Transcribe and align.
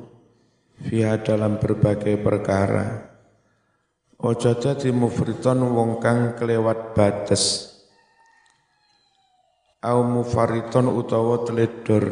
fiha 0.82 1.22
dalam 1.22 1.62
berbagai 1.62 2.18
perkara. 2.18 3.14
Ojo 4.18 4.58
dadi 4.58 4.90
mufritan 4.90 5.62
wong 5.62 6.02
kang 6.02 6.34
kelewat 6.34 6.98
batas 6.98 7.69
au 9.80 10.00
mufariton 10.04 10.92
utawa 10.92 11.44
teledor. 11.48 12.04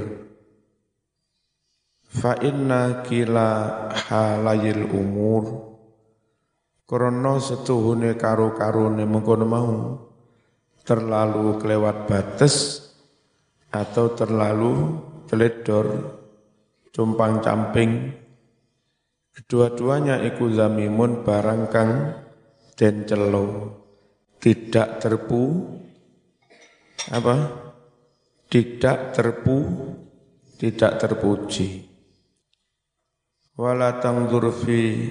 Fa 2.09 2.41
inna 2.41 3.05
kila 3.05 3.49
halayil 3.93 4.89
umur. 4.89 5.69
Krana 6.89 7.37
setuhune 7.37 8.17
karo-karone 8.17 9.05
mengkono 9.05 9.45
mau 9.45 9.73
terlalu 10.89 11.61
kelewat 11.61 12.09
batas 12.09 12.81
atau 13.69 14.17
terlalu 14.17 14.97
teledor 15.29 16.17
cumpang 16.89 17.45
camping. 17.45 18.17
Kedua-duanya 19.37 20.25
iku 20.33 20.49
zamimun 20.49 21.29
barang 21.29 21.63
kang 21.69 21.91
den 22.73 23.05
celo. 23.05 23.77
Tidak 24.41 25.03
terpu 25.03 25.43
apa? 27.13 27.35
Tidak 28.49 29.13
terpu 29.13 29.59
tidak 30.59 30.99
terpuji. 30.99 31.87
Wala 33.55 34.03
tangdur 34.03 34.51
fi 34.51 35.07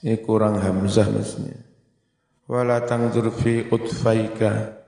ini 0.00 0.16
kurang 0.24 0.56
hamzah 0.60 1.08
maksudnya. 1.12 1.60
Wala 2.48 2.82
tangdur 2.88 3.28
fi 3.30 3.68
utfaika 3.68 4.80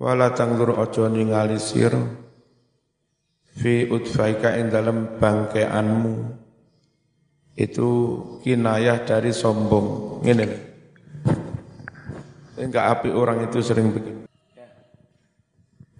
wala 0.00 0.32
tangdur 0.32 0.80
ojo 0.80 1.04
ningali 1.10 1.60
sira 1.60 2.00
fi 3.58 3.84
utfaika 3.90 4.56
ing 4.56 4.70
dalam 4.70 5.18
bangkeanmu. 5.18 6.38
Itu 7.58 7.88
kinayah 8.46 9.04
dari 9.04 9.34
sombong. 9.34 10.22
Ini 10.24 10.69
Enggak 12.60 13.00
api 13.00 13.08
orang 13.08 13.48
itu 13.48 13.64
sering 13.64 13.88
begitu. 13.88 14.28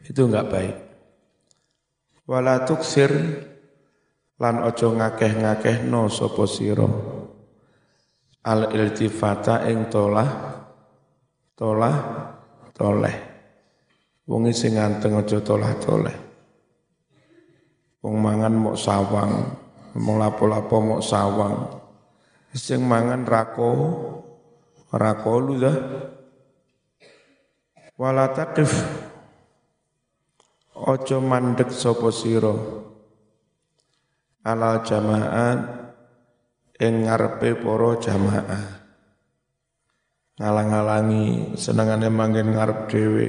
Itu 0.04 0.28
enggak 0.28 0.52
baik. 0.52 0.76
Wala 2.28 2.68
tuksir 2.68 3.10
lan 4.36 4.60
ojo 4.60 4.92
ngakeh-ngakeh 4.92 5.88
no 5.88 6.12
sopo 6.12 6.44
siro. 6.44 6.88
Al 8.44 8.72
iltifata 8.76 9.64
ing 9.72 9.88
tolah 9.88 10.28
tolah 11.56 11.96
toleh. 12.76 13.16
Wong 14.28 14.52
sing 14.52 14.76
nganteng 14.76 15.16
aja 15.16 15.40
tolah 15.40 15.72
toleh. 15.80 16.16
Wong 18.00 18.16
mangan 18.16 18.54
mok 18.56 18.76
sawang, 18.80 19.32
wong 19.92 20.16
lapo-lapo 20.16 20.76
mok 20.80 21.02
sawang. 21.04 21.56
Sing 22.56 22.80
mangan 22.80 23.28
rako, 23.28 23.70
rako 24.88 25.32
lu 25.42 25.54
dah 25.60 25.76
wala 28.00 28.32
taqif. 28.32 28.72
Ojo 30.72 31.20
mandek 31.20 31.68
sapa 31.68 32.08
sira? 32.08 32.56
Ala 34.40 34.80
jamaat 34.80 35.60
ing 36.80 37.04
ngarepe 37.04 37.60
para 37.60 37.90
jamaah. 38.00 38.64
Ngalang-alangi 40.40 41.52
senengane 41.60 42.08
manggen 42.08 42.56
ngarep 42.56 42.88
dhewe. 42.88 43.28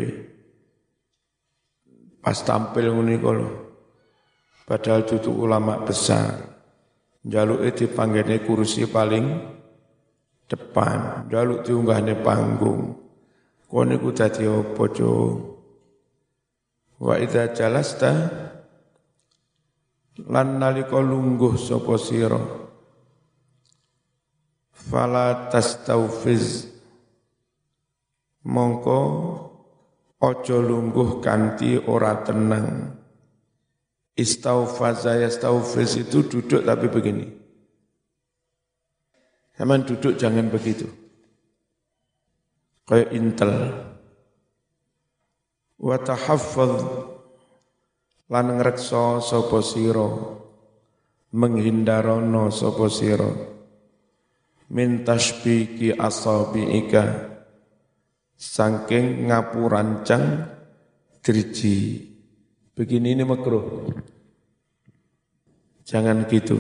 Pas 2.24 2.40
tampil 2.40 2.96
ngene 2.96 3.20
lho. 3.20 3.50
Padahal 4.64 5.04
dudu 5.04 5.36
ulama 5.36 5.84
besar. 5.84 6.48
Jaluke 7.28 7.76
dipanggene 7.76 8.40
kursi 8.48 8.88
paling 8.88 9.28
depan. 10.48 11.28
Jaluk 11.28 11.68
diunggahne 11.68 12.24
panggung 12.24 13.01
Kowe 13.72 13.88
niku 13.88 14.12
dadi 14.12 14.44
apa, 14.44 14.84
Wa 17.02 17.16
idza 17.18 17.56
jalasta 17.56 18.12
lan 20.28 20.60
nalika 20.60 21.00
lungguh 21.00 21.56
sapa 21.56 21.96
sira 21.96 22.38
fala 24.76 25.48
tastaufiz. 25.48 26.68
Mongko 28.44 29.00
ojo 30.20 30.58
lungguh 30.62 31.24
kanti 31.24 31.80
ora 31.80 32.22
tenang. 32.28 33.00
Istaufaza 34.14 35.16
yastaufiz 35.16 35.96
itu 35.96 36.28
duduk 36.28 36.62
tapi 36.68 36.92
begini. 36.92 37.26
Zaman 39.56 39.88
duduk 39.88 40.20
jangan 40.20 40.52
begitu 40.52 41.01
kayak 42.92 43.16
intel. 43.16 43.56
Wa 45.80 45.96
tahaffaz 45.96 46.76
lan 48.28 48.60
ngrekso 48.60 49.24
sapa 49.24 49.64
sira. 49.64 50.12
Menghindarono 51.32 52.52
sapa 52.52 52.92
sira. 52.92 53.32
Min 54.76 55.08
tasbiki 55.08 55.96
asabiika. 55.96 57.32
Saking 58.36 59.32
ngapurancang 59.32 60.52
driji. 61.24 62.12
Begini 62.76 63.16
ini 63.16 63.24
makruh. 63.24 63.88
Jangan 65.88 66.28
gitu. 66.28 66.60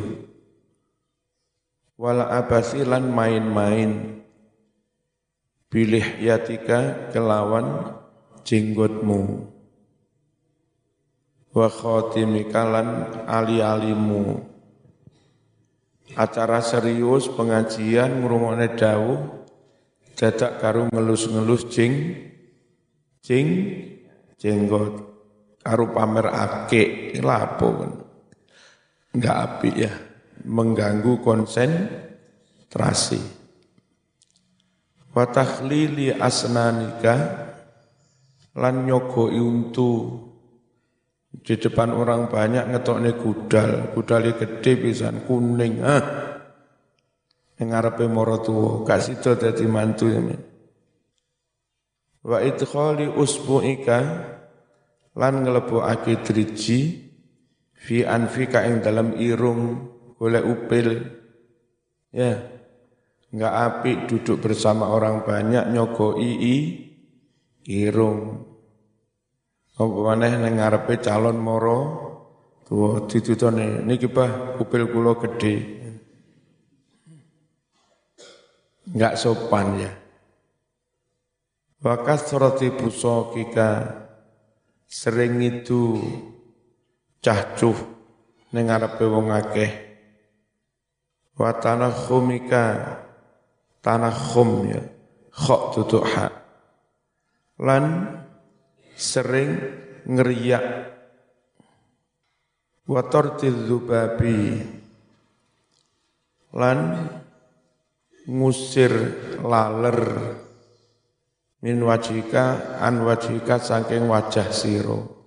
Wala 2.00 2.31
abasilan 2.39 3.04
main-main 3.12 4.20
Bilih 5.71 6.19
yatika 6.19 7.07
kelawan 7.15 7.95
jenggotmu. 8.44 9.47
Wa 11.56 11.71
khotimikalan 11.71 13.23
ali-alimu. 13.23 14.51
Acara 16.19 16.59
serius 16.59 17.31
pengajian 17.31 18.19
ngurungone 18.19 18.75
dawuh 18.75 19.47
dadak 20.19 20.59
karo 20.59 20.91
ngelus-ngelus 20.91 21.71
jing 21.71 22.19
jing 23.23 23.47
jenggot. 24.35 25.07
Karo 25.63 25.95
pamer 25.95 26.27
ake 26.35 27.15
lapo 27.23 27.68
kan? 27.79 27.95
Enggak 29.15 29.38
api 29.39 29.69
ya 29.77 29.94
mengganggu 30.44 31.23
konsentrasi 31.23 33.41
wa 35.12 35.25
takhlili 35.28 36.12
asnanika 36.16 37.16
lan 38.56 38.84
nyogo 38.88 39.31
untu 39.31 39.92
di 41.31 41.56
depan 41.56 41.96
orang 41.96 42.28
banyak 42.28 42.68
ngetokne 42.75 43.16
gudal, 43.16 43.96
gudale 43.96 44.36
gede 44.36 44.75
pisan 44.75 45.24
kuning, 45.24 45.80
ah. 45.80 46.04
Ning 47.56 47.72
ngarepe 47.72 48.06
mara 48.12 48.42
tuwa, 48.44 48.84
gak 48.84 49.00
sida 49.00 49.40
dadi 49.40 49.63
mantu 49.63 50.12
ya. 50.12 50.22
Wa 52.22 52.44
idkhali 52.44 53.10
usbu'ika 53.10 54.00
lan 55.18 55.34
nglebokake 55.42 56.22
driji 56.22 56.80
fi 57.74 58.06
anfika 58.06 58.68
ing 58.68 58.84
dalam 58.86 59.18
irung 59.18 59.88
oleh 60.22 60.42
upil. 60.46 60.88
Ya. 62.14 62.61
Enggak 63.31 63.54
apik 63.56 63.98
duduk 64.12 64.44
bersama 64.44 64.92
orang 64.92 65.24
banyak 65.24 65.72
nyogoi 65.72 66.31
i, 66.36 66.56
irung. 67.63 68.44
Apa 69.80 69.88
maneh 69.88 70.36
ning 70.36 70.60
ngarepe 70.60 71.00
calon 71.00 71.39
moro 71.39 71.80
tuwa 72.68 73.07
ditutone 73.07 73.88
niki 73.88 74.12
Pak 74.12 74.60
upil 74.60 74.92
kula 74.92 75.16
gedhe. 75.16 75.56
Enggak 78.92 79.16
sopan 79.16 79.80
ya. 79.80 79.92
Wakas 81.81 82.36
roti 82.36 82.68
kika 82.69 83.72
sering 84.92 85.39
itu 85.39 86.04
cahcuh 87.24 87.80
ning 88.51 88.68
ngarepe 88.68 89.07
wong 89.07 89.31
akeh. 89.31 89.72
Wa 91.39 91.56
khumika 92.06 92.68
tanah 93.81 94.13
khum 94.13 94.69
ya. 94.69 94.81
Khok 95.31 95.63
tutuk 95.74 96.06
hak 96.06 96.33
lan 97.62 98.18
sering 98.98 99.57
ngeriak. 100.06 100.94
Wator 102.86 103.39
babi 103.86 104.60
lan 106.57 106.80
ngusir 108.28 108.94
laler. 109.39 110.01
Min 111.62 111.78
wajika 111.86 112.75
an 112.81 113.06
wajika 113.06 113.62
saking 113.62 114.10
wajah 114.10 114.50
siro. 114.50 115.22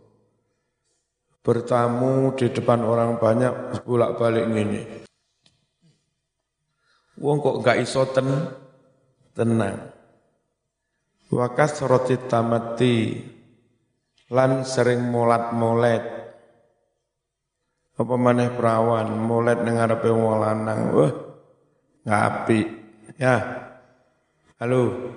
Bertamu 1.41 2.35
di 2.35 2.51
depan 2.51 2.83
orang 2.83 3.17
banyak 3.23 3.87
bolak 3.87 4.19
balik 4.19 4.49
ini 4.51 5.05
Wong 7.19 7.39
kok 7.39 7.63
gak 7.63 7.79
iso 7.79 8.03
ten 8.11 8.27
tenang. 9.35 9.95
Wakas 11.31 11.83
roti 11.87 12.15
tamati 12.31 13.19
lan 14.31 14.63
sering 14.67 15.03
molat-molet. 15.11 16.05
Apa 17.95 18.15
maneh 18.19 18.51
perawan 18.51 19.15
molet 19.15 19.59
ning 19.63 19.79
ngarepe 19.79 20.11
wong 20.11 20.43
lanang. 20.43 20.81
Wah, 20.95 21.13
ngapi. 22.07 22.61
Ya. 23.19 23.37
Halo. 24.59 25.15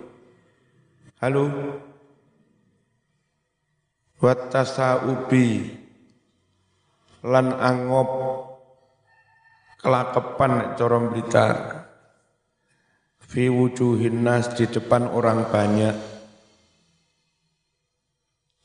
Halo. 1.18 1.46
Watasa 4.18 5.06
ubi 5.06 5.70
lan 7.22 7.54
angop 7.54 8.10
kelakepan 9.78 10.74
corom 10.74 11.14
blitar 11.14 11.77
fi 13.28 13.52
wujuhin 13.52 14.24
nas 14.24 14.56
di 14.56 14.66
depan 14.72 15.12
orang 15.12 15.52
banyak. 15.52 15.96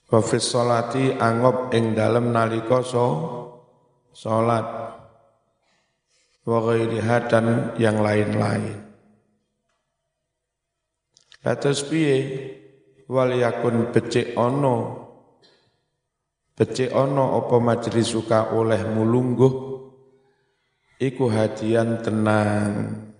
Wa 0.06 0.20
fi 0.22 0.38
sholati 0.38 1.18
angop 1.18 1.74
ing 1.74 1.98
dalem 1.98 2.30
nalika 2.30 2.80
so 2.86 3.06
salat 4.14 4.64
wa 6.46 6.58
ghairiha 6.62 7.16
dan 7.26 7.46
yang 7.76 7.98
lain-lain. 7.98 8.78
Latus 11.42 11.82
piye? 11.82 12.16
Wal 13.10 13.34
yakun 13.34 13.90
becik 13.90 14.38
ono. 14.38 15.02
Becik 16.54 16.94
ono 16.94 17.42
apa 17.42 17.56
majelis 17.58 18.14
suka 18.14 18.54
oleh 18.54 18.78
mulungguh 18.86 19.54
iku 21.02 21.24
hadian 21.26 21.98
tenang 21.98 23.11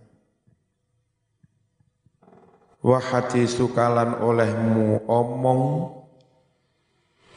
Wahati 2.83 3.47
sukalan 3.47 4.19
olehmu 4.19 5.07
omong 5.07 5.63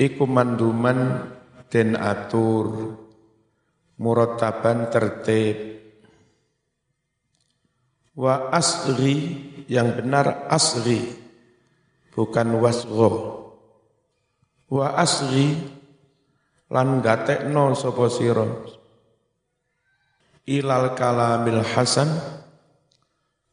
iku 0.02 0.26
manduman 0.26 1.30
den 1.70 1.94
atur 1.94 2.98
murataban 4.02 4.90
tertib. 4.90 5.78
Wa 8.18 8.50
asri 8.50 9.38
yang 9.70 9.94
benar 9.94 10.50
asri 10.50 11.14
bukan 12.16 12.58
wasgho 12.58 13.12
wa 14.72 14.98
asri 14.98 15.54
lan 16.74 17.06
gatekno 17.06 17.78
sapa 17.78 18.10
sira. 18.10 18.50
Ilal 20.46 20.98
kalamil 20.98 21.62
hasan 21.62 22.35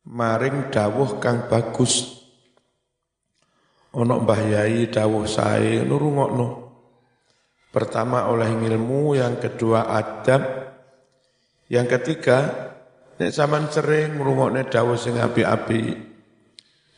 maring 0.07 0.73
dawuh 0.73 1.23
kang 1.23 1.47
bagus. 1.47 2.23
Ana 3.93 4.17
Mbah 4.17 4.41
Yai 4.41 4.89
dawuh 4.89 5.29
sae 5.29 5.85
nurungokno 5.85 6.49
pertama 7.69 8.29
oleh 8.33 8.49
ilmu 8.49 9.15
yang 9.17 9.37
kedua 9.37 9.93
adab. 9.93 10.43
Yang 11.73 11.87
ketiga 12.01 12.39
nek 13.17 13.33
sampean 13.33 13.69
sering 13.73 14.21
ngrungokne 14.21 14.69
dawuh 14.69 14.97
sing 14.97 15.17
api-api 15.17 16.13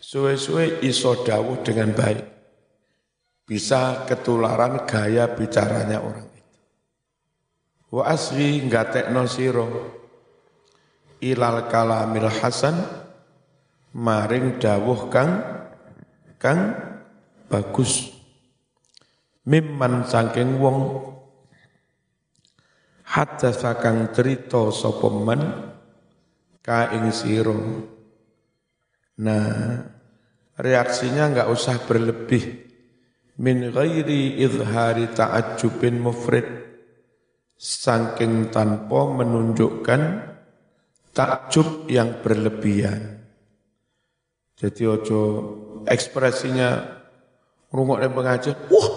suwe-suwe 0.04 0.84
iso 0.86 1.22
dawuh 1.26 1.62
dengan 1.66 1.90
baik. 1.94 2.26
Bisa 3.44 4.06
ketularan 4.08 4.86
gaya 4.88 5.28
bicaranya 5.34 6.00
orang 6.00 6.28
itu. 6.32 6.58
Wa 7.92 8.08
aswi 8.10 8.64
ngatekno 8.64 9.26
sira 9.28 9.66
ilal 11.24 11.64
kalamil 11.72 12.28
hasan 12.28 12.76
maring 13.96 14.60
dawuh 14.60 15.08
kang 15.08 15.40
kang 16.36 16.76
bagus. 17.48 18.12
Mimman 19.44 20.08
saking 20.08 20.56
wong 20.60 21.04
hatta 23.04 23.52
sakang 23.52 24.12
cerita 24.12 24.72
sapa 24.72 25.08
man 25.12 25.40
ka 26.64 26.92
ing 26.96 27.12
sira. 27.12 27.56
Nah 29.20 29.48
reaksinya 30.56 31.28
enggak 31.28 31.48
usah 31.52 31.76
berlebih. 31.84 32.64
Min 33.34 33.74
ghairi 33.74 34.38
izhari 34.40 35.10
ta'ajjubin 35.10 35.98
mufrid 35.98 36.46
saking 37.58 38.54
tanpa 38.54 39.10
menunjukkan 39.10 40.33
takjub 41.14 41.86
yang 41.86 42.20
berlebihan. 42.20 43.22
Jadi 44.58 44.82
ojo 44.86 45.20
ekspresinya 45.86 46.82
rungokne 47.70 48.10
pengajian, 48.10 48.58
wah, 48.70 48.88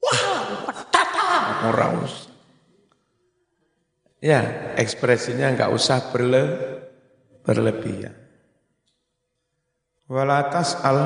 wah, 0.00 0.20
tata, 0.88 1.28
orang 1.68 2.08
Ya, 4.20 4.44
ekspresinya 4.76 5.48
enggak 5.48 5.72
usah 5.72 6.12
berle, 6.12 6.44
berlebihan. 7.40 8.12
Walatas 10.12 10.76
al 10.84 11.00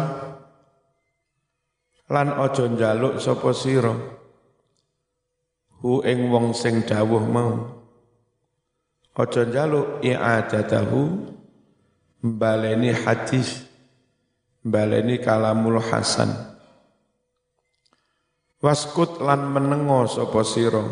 lan 2.09 2.29
ojo 2.41 2.65
njaluk 2.73 3.23
sapa 3.23 3.53
sira 3.53 3.95
hu 5.79 6.01
ing 6.03 6.33
wong 6.33 6.57
sing 6.57 6.83
dawuh 6.83 7.21
mau 7.21 7.84
Ojo 9.15 9.47
njaluk 9.47 10.03
i'adatahu 10.03 11.01
baleni 12.19 12.91
hadis 12.91 13.63
baleni 14.67 15.23
kalamul 15.23 15.79
hasan. 15.79 16.35
Waskut 18.59 19.23
lan 19.23 19.55
menengo 19.55 20.11
sapa 20.11 20.43
sira. 20.43 20.83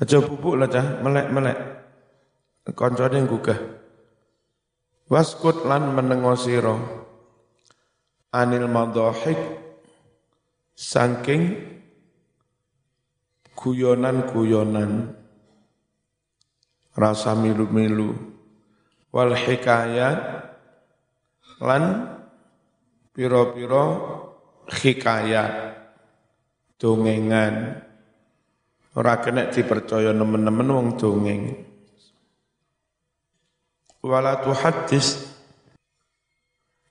Aja 0.00 0.24
bubuk 0.24 0.56
lah 0.56 0.72
cah. 0.72 1.04
Melek-melek 1.04 1.58
kancane 2.72 3.26
gugah 3.28 3.60
waskut 5.10 5.66
lan 5.68 5.92
menengo 5.92 6.32
sira. 6.38 6.78
Anil 8.30 8.70
madhahik 8.70 9.36
saking 10.78 11.60
guyonan-guyonan 13.58 15.19
rasa 16.94 17.34
milu-milu. 17.38 18.10
Wal 19.10 19.34
hikayat 19.34 20.18
lan 21.62 21.82
piro-piro 23.10 23.84
hikayat 24.70 25.52
dongengan. 26.78 27.84
Ora 28.90 29.22
kena 29.22 29.46
dipercaya 29.50 30.10
nemen-nemen 30.10 30.68
wong 30.70 30.88
dongeng. 30.98 31.42
Wala 34.02 34.42
hadis 34.42 35.30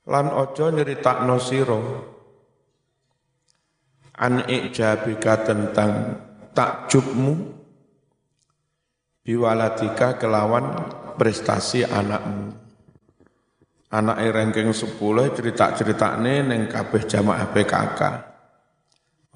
lan 0.08 0.32
ojo 0.32 0.72
nyeritakno 0.72 1.36
sira. 1.42 1.82
An 4.20 4.44
ijabika 4.48 5.44
tentang 5.44 5.92
takjubmu 6.52 7.59
biwalatika 9.30 10.18
kelawan 10.18 10.74
prestasi 11.14 11.86
anakmu. 11.86 12.50
Anak 13.94 14.18
ranking 14.34 14.74
10 14.74 15.38
cerita-ceritane 15.38 16.50
neng 16.50 16.66
kabeh 16.66 17.06
jamaah 17.06 17.54
PKK. 17.54 18.02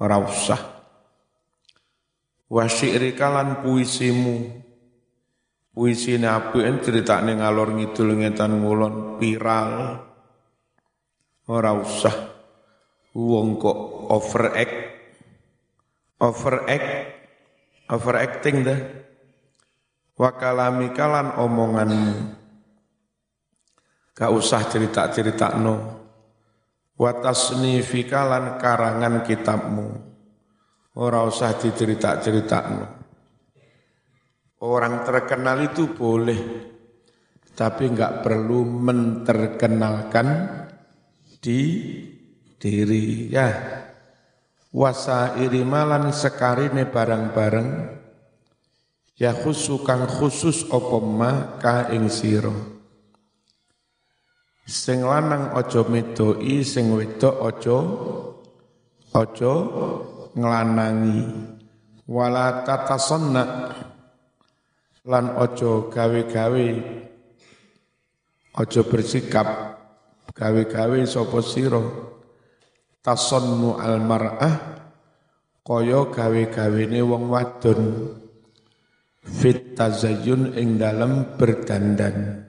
Ora 0.02 0.18
usah. 0.18 0.58
Wa 2.50 2.66
syi'rika 2.66 3.30
lan 3.30 3.62
puisimu. 3.62 4.66
Puisine 5.74 6.26
apik 6.26 6.86
ceritane 6.86 7.38
ngalor 7.38 7.78
ngidul 7.78 8.18
ngetan 8.18 8.62
ngulon 8.62 9.22
viral. 9.22 9.70
Ora 11.50 11.70
usah. 11.70 12.14
Wong 13.14 13.58
kok 13.62 13.78
overact. 14.10 14.74
Overact. 16.18 16.88
Overacting 17.90 18.56
dah. 18.66 19.03
Wakalami 20.14 20.94
kalan 20.94 21.34
omonganmu 21.42 22.44
Gak 24.14 24.30
usah 24.30 24.62
cerita-cerita 24.70 25.58
no. 25.58 26.06
Watasni 26.94 27.82
fikalan 27.82 28.62
karangan 28.62 29.26
kitabmu. 29.26 29.90
Ora 30.94 31.26
usah 31.26 31.58
dicerita-cerita 31.58 32.58
no. 32.70 32.86
Orang 34.62 35.02
terkenal 35.02 35.66
itu 35.66 35.90
boleh, 35.90 36.38
tapi 37.58 37.90
enggak 37.90 38.22
perlu 38.22 38.62
menterkenalkan 38.62 40.28
di 41.42 41.60
diri 42.54 43.34
ya. 43.34 43.50
Wasa 44.70 45.34
irimalan 45.42 46.14
sekarine 46.14 46.86
barang-barang 46.86 47.68
ya 49.14 49.30
khusukan 49.30 50.10
khusus 50.10 50.66
opoma 50.70 51.58
ka 51.62 51.90
ing 51.94 52.10
siro 52.10 52.74
Sing 54.64 55.04
lanang 55.04 55.52
aja 55.52 55.84
medoi, 55.84 56.64
sing 56.64 56.88
wedok 56.96 57.36
aja 57.36 57.78
aja 59.12 59.52
nglanangi. 60.32 61.20
Wala 62.08 62.64
tatasonna 62.64 63.44
lan 65.04 65.26
aja 65.36 65.72
gawe-gawe 65.92 66.66
aja 68.56 68.80
bersikap 68.88 69.48
gawe-gawe 70.32 70.98
sapa 71.04 71.38
sira? 71.44 71.84
Tasonnu 73.04 73.76
al 73.76 74.00
mar'ah 74.00 74.80
kaya 75.60 76.08
gawe-gawene 76.08 77.04
wong 77.04 77.28
wadon 77.28 77.80
fit 79.24 79.72
tazayyun 79.72 80.54
ing 80.54 80.76
dalem 80.76 81.36
berdandan. 81.40 82.46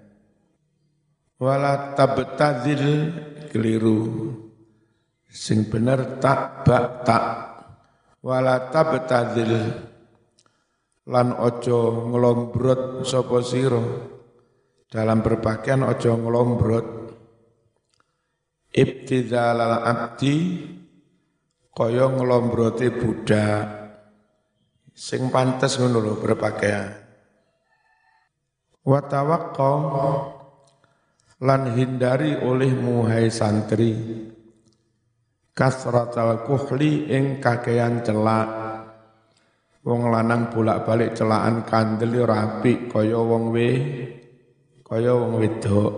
Wala 1.40 1.96
tabtadzil 1.96 2.84
keliru. 3.52 4.00
Sing 5.28 5.68
bener 5.68 6.20
tak 6.20 6.64
bak 6.64 7.04
tak. 7.04 7.26
Wala 8.24 8.72
tabtadzil 8.72 9.52
lan 11.06 11.28
ojo 11.38 12.10
ngelombrot 12.12 13.04
sapa 13.04 13.44
dalam 14.88 15.20
berpakaian 15.20 15.84
ojo 15.84 16.12
ngelombrot. 16.16 16.88
Ibtidzalal 18.76 19.88
abdi 19.88 20.36
kaya 21.72 22.12
ngelombrote 22.12 22.88
budak 22.92 23.85
sing 24.96 25.28
pantes 25.28 25.76
ngono 25.76 26.00
lho 26.00 26.14
berpakaian 26.24 26.90
wa 28.88 29.00
tawaqqam 29.04 29.82
lan 31.44 31.76
hindari 31.76 32.40
olehmu 32.40 33.04
hai 33.12 33.28
santri 33.28 33.92
kasratal 35.56 36.44
kuhli 36.44 37.08
ing 37.10 37.40
kakean 37.40 38.04
celak. 38.04 38.68
Wong 39.86 40.10
lanang 40.10 40.50
bolak-balik 40.50 41.14
celaan 41.14 41.62
kandeli 41.64 42.20
rapi 42.20 42.90
kaya 42.90 43.22
wong 43.22 43.54
we 43.54 43.70
kaya 44.82 45.14
wong 45.14 45.38
wedok. 45.40 45.94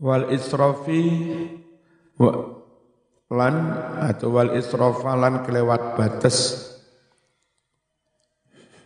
Wal 0.00 0.32
israfi 0.32 1.04
wa, 2.16 2.59
lan 3.30 3.54
atau 4.02 4.34
wal 4.34 4.58
israfa 4.58 5.14
lan 5.14 5.46
kelewat 5.46 5.94
batas. 5.94 6.66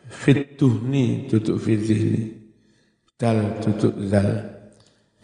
Fit 0.05 0.61
tuhni 0.61 1.27
tutuk 1.27 1.59
fitihni 1.59 2.45
dal 3.17 3.59
duduk 3.59 3.97
dal 4.07 4.31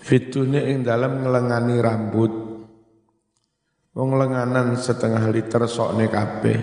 fitune 0.01 0.61
ing 0.73 0.83
dalam 0.83 1.21
ngelengani 1.21 1.77
rambut. 1.79 2.33
Wong 3.91 4.17
lenganan 4.17 4.79
setengah 4.79 5.29
liter 5.29 5.69
sokne 5.69 6.09
kabeh. 6.09 6.59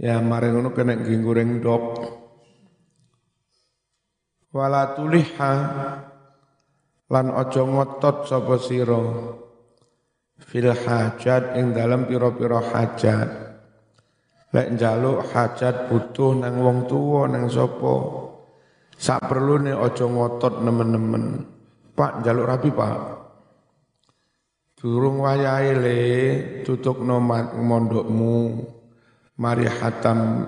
Ya 0.00 0.18
mari 0.18 0.50
ngono 0.50 0.74
kena 0.74 0.96
goreng 0.98 1.60
dok. 1.60 1.84
Wala 4.50 4.98
tuliha 4.98 5.52
lan 7.06 7.26
aja 7.30 7.62
ngotot 7.62 8.26
sapa 8.26 8.54
sira 8.58 8.98
fil 10.50 10.74
hajat 10.74 11.54
ing 11.54 11.70
dalam 11.70 12.10
pira-pira 12.10 12.58
hajat 12.58 13.28
lek 14.50 14.66
njaluk 14.74 15.30
hajat 15.30 15.86
butuh 15.86 16.34
nang 16.34 16.58
wong 16.58 16.90
tuwa 16.90 17.30
nang 17.30 17.46
sapa 17.46 18.26
Sak 19.00 19.32
perlu 19.32 19.64
nih 19.64 19.72
ojo 19.72 20.12
ngotot 20.12 20.60
nemen-nemen. 20.60 21.40
Pak 21.96 22.20
jaluk 22.20 22.44
rapi 22.52 22.68
pak. 22.68 23.00
Durung 24.76 25.24
wayahe 25.24 25.72
le 25.72 26.00
tutuk 26.68 27.00
nomat 27.00 27.56
mondokmu. 27.56 28.60
Mari 29.40 29.64
hatam 29.64 30.44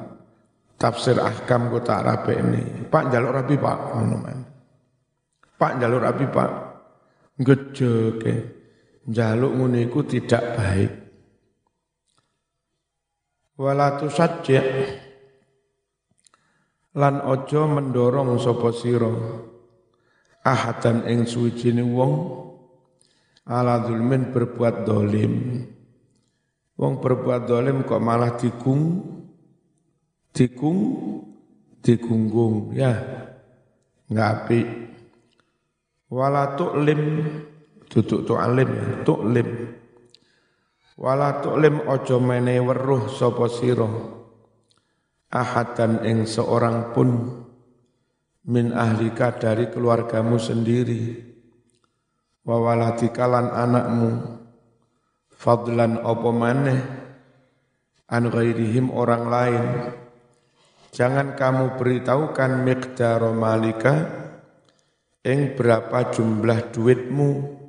tafsir 0.77 1.17
ahkam 1.17 1.73
ku 1.73 1.81
tak 1.81 2.05
rapi 2.05 2.45
ini. 2.45 2.63
Pak 2.93 3.09
jaluk 3.09 3.41
rapi 3.41 3.57
pak. 3.57 3.79
Pak 5.57 5.73
jaluk 5.81 6.05
rapi 6.05 6.25
pak. 6.29 6.51
Ngejeke. 7.41 8.35
Jaluk 9.03 9.59
muniku 9.59 10.07
tidak 10.07 10.55
baik. 10.55 10.93
Walatu 13.59 14.07
saja 14.07 14.63
lan 16.95 17.15
ojo 17.27 17.61
mendorong 17.67 18.39
sapa 18.39 18.71
sira? 18.71 19.11
Ahadan 20.43 21.07
ing 21.07 21.27
suwijine 21.27 21.83
wong 21.83 22.13
ala 23.47 23.83
zulmin 23.87 24.31
berbuat 24.31 24.87
dolim. 24.87 25.67
Wong 26.79 26.99
berbuat 26.99 27.47
dolim 27.47 27.83
kok 27.87 28.03
malah 28.03 28.39
dikung 28.39 29.03
dikung 30.31 30.79
digunggung. 31.83 32.75
Ya 32.75 32.95
ngapi 34.11 34.61
wala 36.11 36.55
tu'lim 36.55 37.03
duduk 37.93 38.25
tu'alim 38.25 38.71
ya. 38.73 38.87
Tu'lim. 39.05 39.49
Wala 40.97 41.45
tu'lim 41.45 41.85
ojo 41.85 42.17
mene 42.25 42.57
weruh 42.65 43.13
sapa 43.13 43.53
sira. 43.53 43.89
Ahadan 45.33 46.05
ing 46.09 46.25
seorang 46.25 46.93
pun 46.97 47.09
min 48.49 48.73
ahlika 48.73 49.37
dari 49.37 49.69
keluargamu 49.69 50.41
sendiri. 50.41 51.21
Wa 52.49 52.57
waladika 52.57 53.29
lan 53.29 53.53
anakmu. 53.53 54.11
Fadlan 55.37 56.01
apa 56.01 56.31
maneh? 56.33 56.81
An 58.09 58.29
ghairihim 58.29 58.93
orang 58.93 59.25
lain. 59.29 59.65
Jangan 60.93 61.33
kamu 61.41 61.81
beritahukan 61.81 62.53
miqdar 62.69 63.25
malika 63.33 64.13
ing 65.25 65.57
berapa 65.57 66.13
jumlah 66.13 66.69
duitmu 66.69 67.62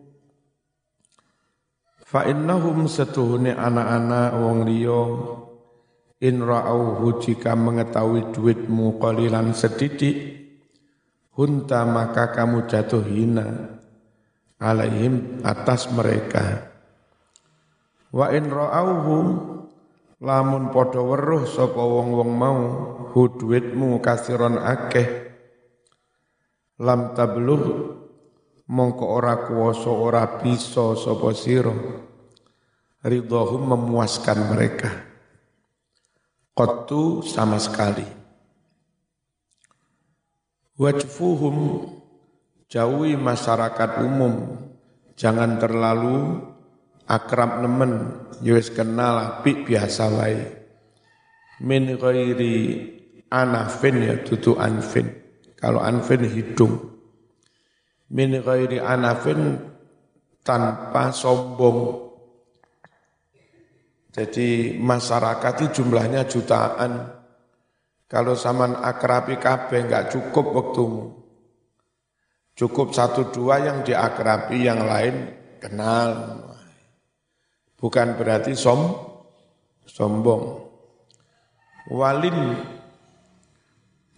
fa 2.13 2.29
innahum 2.29 2.86
setuhune 2.86 3.58
anak-anak 3.58 4.38
wong 4.38 4.70
liya 4.70 5.01
in 6.22 6.46
ra'auhu 6.46 7.17
jika 7.17 7.58
mengetahui 7.58 8.29
duitmu 8.29 9.01
qalilan 9.01 9.50
sedikit 9.58 10.13
hunta 11.34 11.82
maka 11.89 12.29
kamu 12.29 12.70
jatuh 12.70 13.01
hina 13.01 13.82
alaihim 14.62 15.41
atas 15.41 15.89
mereka. 15.89 16.70
Wa 18.13 18.29
in 18.29 18.46
ra'auhu 18.46 19.17
lamun 20.22 20.70
padha 20.70 21.01
weruh 21.01 21.50
sapa 21.50 21.82
wong-wong 21.82 22.29
mau 22.29 22.60
hu 23.10 23.22
duitmu 23.25 23.98
kasiron 24.05 24.62
akeh 24.62 25.34
lam 26.77 27.17
tablugh 27.17 28.02
mongko 28.74 29.06
ora 29.06 29.46
kuwasa 29.46 29.94
ora 29.94 30.25
bisa 30.42 30.98
sapa 30.98 31.30
sira. 31.38 31.74
Ridhahum 33.06 33.70
memuaskan 33.70 34.50
mereka. 34.50 34.89
Qattu 36.58 37.22
sama 37.22 37.62
sekali. 37.62 38.06
Wajfuhum 40.80 41.86
jauhi 42.65 43.13
masyarakat 43.13 44.01
umum. 44.01 44.58
Jangan 45.13 45.62
terlalu 45.62 46.42
akrab 47.06 47.62
nemen. 47.62 48.25
Yus 48.42 48.74
kenal 48.74 49.22
api 49.22 49.68
biasa 49.68 50.10
wae. 50.10 50.42
Min 51.62 51.94
ghairi 52.00 52.56
anafin 53.30 54.01
ya 54.01 54.15
tutu 54.25 54.58
anfin. 54.58 55.12
Kalau 55.60 55.84
anfin 55.84 56.25
hidung 56.25 56.92
min 58.13 58.38
ghairi 58.39 58.77
anafin 58.77 59.58
tanpa 60.46 61.10
sombong 61.10 62.13
jadi 64.13 64.77
masyarakat 64.77 65.53
itu 65.58 65.82
jumlahnya 65.82 66.29
jutaan 66.29 67.10
kalau 68.05 68.38
zaman 68.38 68.77
akrabi 68.77 69.41
kabeh 69.41 69.89
enggak 69.89 70.13
cukup 70.13 70.46
waktumu 70.53 71.24
Cukup 72.53 72.93
satu 72.93 73.34
dua 73.34 73.65
yang 73.65 73.82
diakrabi, 73.82 74.70
yang 74.70 74.86
lain 74.86 75.34
kenal. 75.58 76.38
Bukan 77.82 78.13
berarti 78.13 78.53
som, 78.53 78.93
sombong. 79.89 80.62
Walin 81.89 82.53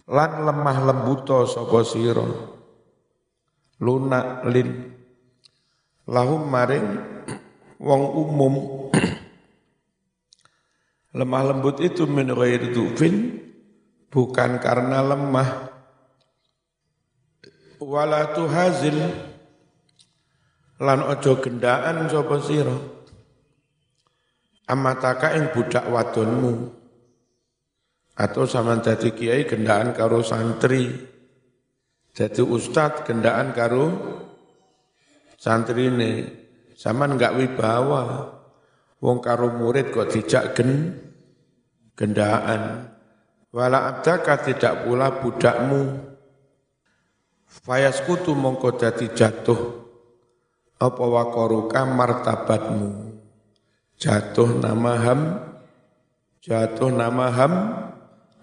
lan 0.06 0.32
lemah 0.44 0.78
lembuto 0.84 1.48
sapa 1.48 1.80
sira. 1.82 2.55
Lunak 3.76 4.48
lin. 4.48 4.96
Lahum 6.08 6.48
maring 6.48 6.88
wong 7.76 8.02
umum. 8.16 8.54
Lemah 11.18 11.42
lembut 11.48 11.80
itu 11.80 12.04
min 12.08 12.32
ghairi 12.32 12.72
bukan 14.12 14.50
karena 14.60 15.04
lemah. 15.04 15.48
Wala 17.80 18.32
tuhazil 18.32 18.96
lan 20.80 21.00
ojo 21.04 21.32
gendaan 21.40 22.08
sapa 22.08 22.36
sira. 22.40 22.76
Amataka 24.66 25.36
ing 25.36 25.52
budak 25.52 25.84
wadonmu. 25.88 26.72
Atau 28.16 28.48
sama 28.48 28.80
dadi 28.80 29.12
kiai 29.12 29.44
gendaan 29.44 29.92
karo 29.92 30.24
santri 30.24 30.88
jadi 32.16 32.40
ustad 32.40 33.04
gendaan 33.04 33.52
karo 33.52 33.92
santri 35.36 35.92
ini 35.92 36.24
sama 36.72 37.04
enggak 37.04 37.36
wibawa. 37.36 38.32
Wong 39.04 39.20
karo 39.20 39.52
murid 39.52 39.92
kok 39.92 40.08
dijak 40.08 40.56
gen 40.56 40.96
gendaan. 41.92 42.88
Wala 43.52 43.92
abdaka 43.92 44.40
tidak 44.40 44.88
pula 44.88 45.20
budakmu. 45.20 46.00
Fayaskutu 47.44 48.32
mongko 48.32 48.80
dadi 48.80 49.12
jatuh. 49.12 49.84
Apa 50.80 51.04
waqaruka 51.04 51.84
martabatmu. 51.84 53.12
Jatuh 54.00 54.60
nama 54.60 54.92
ham 55.04 55.20
jatuh 56.40 56.88
nama 56.88 57.28
ham 57.28 57.52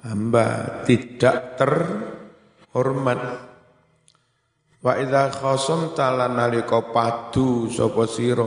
hamba 0.05 0.81
tidak 0.85 1.57
terhormat. 1.57 3.52
Wa 4.83 4.99
idza 4.99 5.31
khasam 5.31 5.95
talan 5.95 6.35
nalika 6.35 6.83
padu 6.91 7.71
sapa 7.71 8.03
sira 8.03 8.43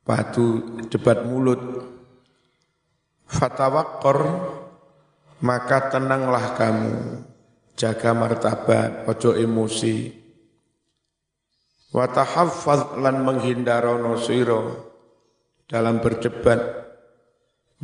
padu 0.00 0.80
debat 0.88 1.20
mulut 1.20 1.60
fatawakkor 3.28 4.24
maka 5.44 5.92
tenanglah 5.92 6.56
kamu 6.56 6.96
jaga 7.76 8.16
martabat, 8.16 9.04
ojo 9.04 9.36
emosi. 9.36 10.24
Wa 11.92 12.08
tahaffaz 12.08 12.96
lan 12.96 13.20
menghindarono 13.20 14.16
sira 14.16 14.64
dalam 15.68 16.00
berdebat 16.00 16.60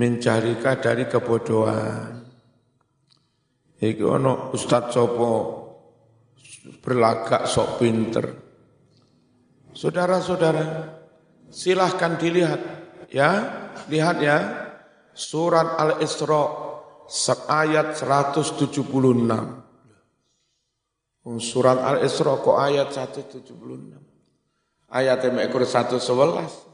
mencarika 0.00 0.80
dari 0.80 1.04
kebodohan. 1.08 2.24
Iki 3.82 4.04
ono 4.04 4.52
Ustaz 4.56 4.96
Sopo 4.96 5.61
berlagak 6.82 7.46
sok 7.50 7.78
pinter. 7.82 8.26
Saudara-saudara, 9.72 10.92
silahkan 11.48 12.20
dilihat 12.20 12.60
ya, 13.10 13.30
lihat 13.88 14.20
ya. 14.22 14.38
Surat 15.12 15.76
Al-Isra 15.76 16.40
ayat 17.52 18.00
176. 18.00 18.80
Surat 21.36 21.84
Al-Isra 21.84 22.32
kok 22.40 22.56
ayat 22.56 22.88
176. 22.88 23.92
Ayat 24.88 25.20
ekor 25.24 25.68
111. 25.68 26.72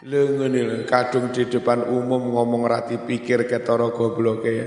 Lengen 0.00 0.88
kadung 0.88 1.28
di 1.30 1.44
depan 1.46 1.84
umum 1.86 2.32
ngomong 2.34 2.66
rati 2.66 2.98
pikir 2.98 3.46
ketoro 3.46 3.94
goblok 3.94 4.42
ya. 4.48 4.66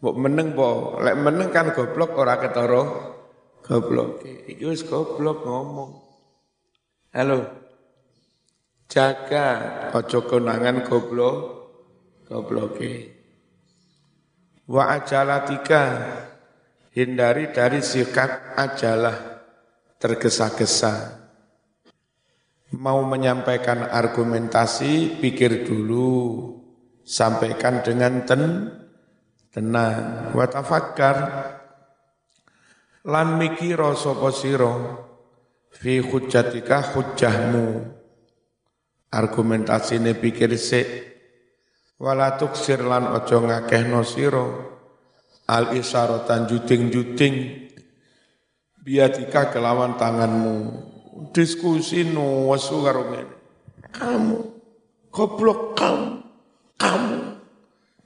Mbok 0.00 0.16
meneng 0.16 0.56
po, 0.56 0.96
lek 1.04 1.12
meneng 1.12 1.52
kan 1.52 1.76
goblok 1.76 2.16
ora 2.16 2.40
ketoro 2.40 2.82
goblok. 3.60 4.24
Iki 4.24 4.64
wis 4.64 4.88
goblok 4.88 5.44
ngomong. 5.44 5.92
Halo. 7.12 7.44
Jaga 8.88 9.46
ojo 9.92 10.24
konangan 10.24 10.88
goblok 10.88 11.36
gobloke. 12.24 13.12
Wa 14.64 14.96
ajalatika 14.96 15.84
hindari 16.96 17.52
dari 17.52 17.84
sikap 17.84 18.56
ajalah 18.56 19.44
tergesa-gesa. 20.00 21.20
Mau 22.72 23.04
menyampaikan 23.04 23.84
argumentasi, 23.84 25.20
pikir 25.20 25.66
dulu, 25.66 26.08
sampaikan 27.02 27.82
dengan 27.82 28.22
ten, 28.24 28.42
tenang. 29.50 30.30
Watafakkar, 30.32 31.16
lan 33.06 33.28
mikiro 33.38 33.98
sopo 33.98 34.30
siro, 34.30 34.74
fi 35.74 35.98
hujjatika 35.98 36.94
hujjahmu. 36.94 37.98
Argumentasi 39.10 39.98
ini 39.98 40.14
pikir 40.14 40.54
sik, 40.54 40.86
wala 41.98 42.38
tuksir 42.38 42.78
lan 42.86 43.10
ojo 43.10 43.42
ngakehno 43.42 44.06
siro, 44.06 44.46
al 45.50 45.74
isyarotan 45.74 46.46
juting-juting 46.46 47.66
biatika 48.86 49.50
kelawan 49.50 49.98
tanganmu. 49.98 50.86
Diskusi 51.34 52.06
nuwasu 52.06 52.86
karo 52.86 53.02
kamu. 53.90 54.38
Goblok 55.10 55.74
kamu. 55.74 56.22
Kamu 56.78 57.29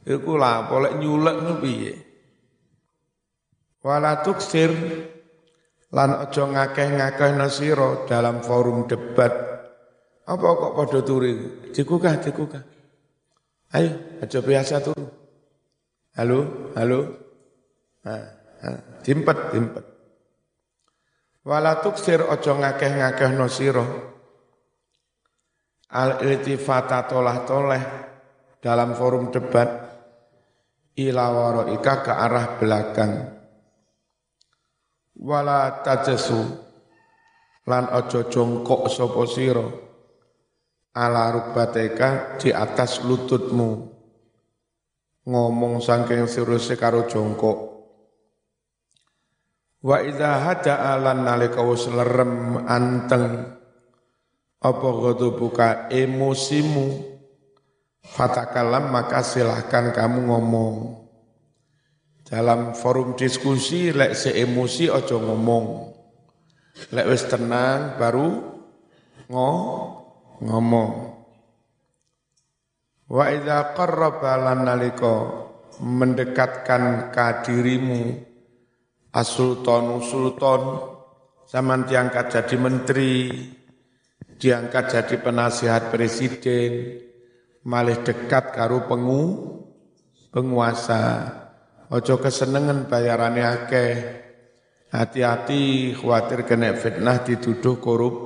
iku 0.04 0.36
lah 0.36 0.68
boleh 0.68 0.96
nyulek 1.00 1.36
piye? 1.60 1.94
Wala 3.84 4.24
tuksir 4.24 4.72
lan 5.92 6.10
aja 6.24 6.44
ngakeh-ngakeh 6.48 7.30
nasira 7.36 8.08
dalam 8.08 8.40
forum 8.40 8.88
debat. 8.88 9.32
Apa 10.24 10.46
kok 10.56 10.72
padha 10.72 11.00
turu 11.04 11.28
dikukah 11.68 12.16
dikukah 12.16 12.64
ayo 13.76 13.92
aja 14.24 14.40
biasa 14.40 14.80
turu. 14.80 15.04
Halo 16.16 16.72
halo. 16.72 17.00
Timpet, 19.04 19.38
timpet. 19.52 19.84
Wala 21.44 21.84
tuksir 21.84 22.24
ojo 22.24 22.52
ngakeh-ngakeh 22.56 23.30
no 23.36 23.52
siro. 23.52 23.84
Al-iltifata 25.92 27.04
tolah-toleh 27.04 27.82
dalam 28.64 28.96
forum 28.96 29.28
debat 29.28 29.93
ila 30.94 31.26
ika 31.74 31.94
ke 32.06 32.12
arah 32.14 32.46
belakang. 32.58 33.12
Wala 35.14 35.82
tajesu 35.82 36.40
lan 37.70 37.88
ojo 37.90 38.28
jongkok 38.28 38.90
sopo 38.90 39.24
siro 39.24 39.66
ala 40.94 41.34
rukbateka 41.34 42.38
di 42.38 42.54
atas 42.54 43.02
lututmu. 43.02 43.90
Ngomong 45.24 45.80
sangking 45.80 46.28
siruse 46.28 46.76
karo 46.76 47.08
jongkok. 47.08 47.58
Wa 49.84 50.00
idza 50.04 50.44
hada'a 50.44 51.00
lan 51.00 51.24
nalika 51.24 51.64
wis 51.64 51.88
lerem 51.88 52.60
anteng. 52.68 53.56
Apa 54.64 54.88
buka 55.36 55.92
emosimu 55.92 57.13
fatakalam 58.04 58.92
maka 58.92 59.24
silahkan 59.24 59.90
kamu 59.90 60.28
ngomong. 60.28 60.76
Dalam 62.24 62.72
forum 62.72 63.16
diskusi 63.16 63.92
lek 63.92 64.16
se 64.16 64.32
emosi 64.32 64.88
ojo 64.88 65.20
ngomong. 65.20 65.66
Lek 66.92 67.06
wis 67.08 67.24
tenang 67.28 67.96
baru 68.00 68.28
ngo 69.28 69.50
ngomong. 70.44 70.92
Wa 73.08 73.28
idza 73.28 73.76
qarraba 73.76 74.40
lan 74.40 74.64
mendekatkan 75.74 77.10
kadirimu 77.12 78.16
asultan 79.14 80.00
sultan 80.00 80.62
zaman 81.44 81.84
diangkat 81.86 82.30
jadi 82.30 82.56
menteri 82.56 83.14
diangkat 84.38 84.84
jadi 84.90 85.16
penasihat 85.22 85.94
presiden, 85.94 86.98
malih 87.64 88.04
dekat 88.04 88.52
karo 88.52 88.84
pengu, 88.84 89.22
penguasa. 90.30 91.32
Ojo 91.92 92.20
kesenengan 92.20 92.88
bayarannya 92.88 93.44
akeh. 93.44 93.92
Hati-hati 94.94 95.90
khawatir 95.98 96.46
kena 96.46 96.70
fitnah 96.78 97.26
dituduh 97.26 97.82
korup, 97.82 98.16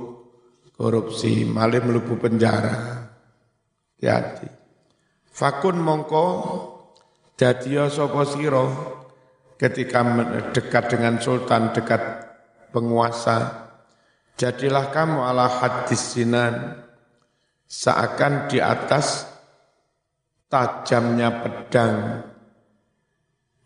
korupsi, 0.77 1.41
malih 1.49 1.81
melebu 1.81 2.13
penjara. 2.21 3.09
Hati-hati. 3.97 4.47
Fakun 5.33 5.81
mongko 5.81 6.25
dadiya 7.39 7.89
sapa 7.89 8.21
ketika 9.57 9.99
dekat 10.53 10.83
dengan 10.93 11.17
sultan, 11.17 11.73
dekat 11.73 12.01
penguasa, 12.69 13.69
Jadilah 14.39 14.87
kamu 14.95 15.19
ala 15.19 15.51
hadis 15.51 16.15
sinan 16.15 16.79
seakan 17.69 18.49
di 18.49 18.57
atas 18.57 19.29
tajamnya 20.49 21.45
pedang. 21.45 22.25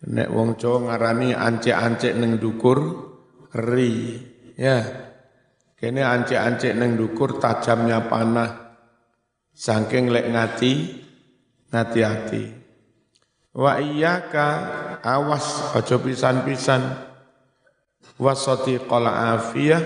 Nek 0.04 0.30
wong 0.36 0.60
Jawa 0.60 0.92
ngarani 0.92 1.32
ancek-ancek 1.32 2.14
neng 2.20 2.36
dukur 2.36 2.80
ri. 3.56 4.20
Ya. 4.60 4.84
Kene 5.80 6.04
ancek-ancek 6.04 6.76
neng 6.76 7.00
dukur 7.00 7.40
tajamnya 7.40 8.12
panah. 8.12 8.76
Saking 9.56 10.12
lek 10.12 10.28
ngati 10.28 10.74
ngati-hati. 11.72 12.44
Wa 13.56 13.80
iyyaka 13.80 14.48
awas 15.00 15.72
aja 15.78 16.02
pisan-pisan 16.02 16.82
wasati 18.18 18.82
qala 18.84 19.38
afiyah 19.38 19.82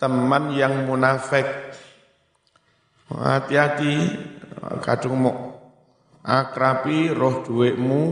teman 0.00 0.56
yang 0.56 0.88
munafik. 0.88 1.46
Hati-hati, 3.12 3.96
kadung 4.80 5.20
mau 5.20 5.36
akrabi 6.22 7.10
roh 7.12 7.42
duitmu, 7.44 8.02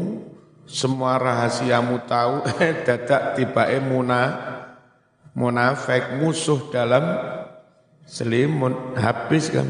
semua 0.68 1.16
rahasiamu 1.16 2.04
tahu, 2.04 2.44
dadak 2.86 3.38
tiba 3.38 3.64
muna, 3.80 4.22
munafik 5.32 6.20
musuh 6.20 6.68
dalam 6.68 7.04
selimun 8.04 8.98
habis 8.98 9.48
kan. 9.48 9.66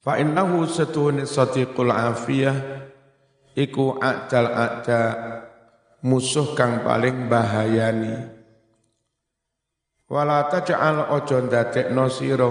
Fa 0.00 0.16
innahu 0.16 0.64
satuhun 0.64 1.28
sadiqul 1.28 1.92
afiyah 1.92 2.56
iku 3.52 4.00
a'dal 4.00 4.48
a'da 4.48 5.02
musuh 6.00 6.56
kang 6.56 6.80
paling 6.80 7.28
bahayani. 7.28 8.16
Wala 10.08 10.48
taj'al 10.48 11.12
ojo 11.12 11.36
ndadekno 11.44 12.08
sira 12.08 12.48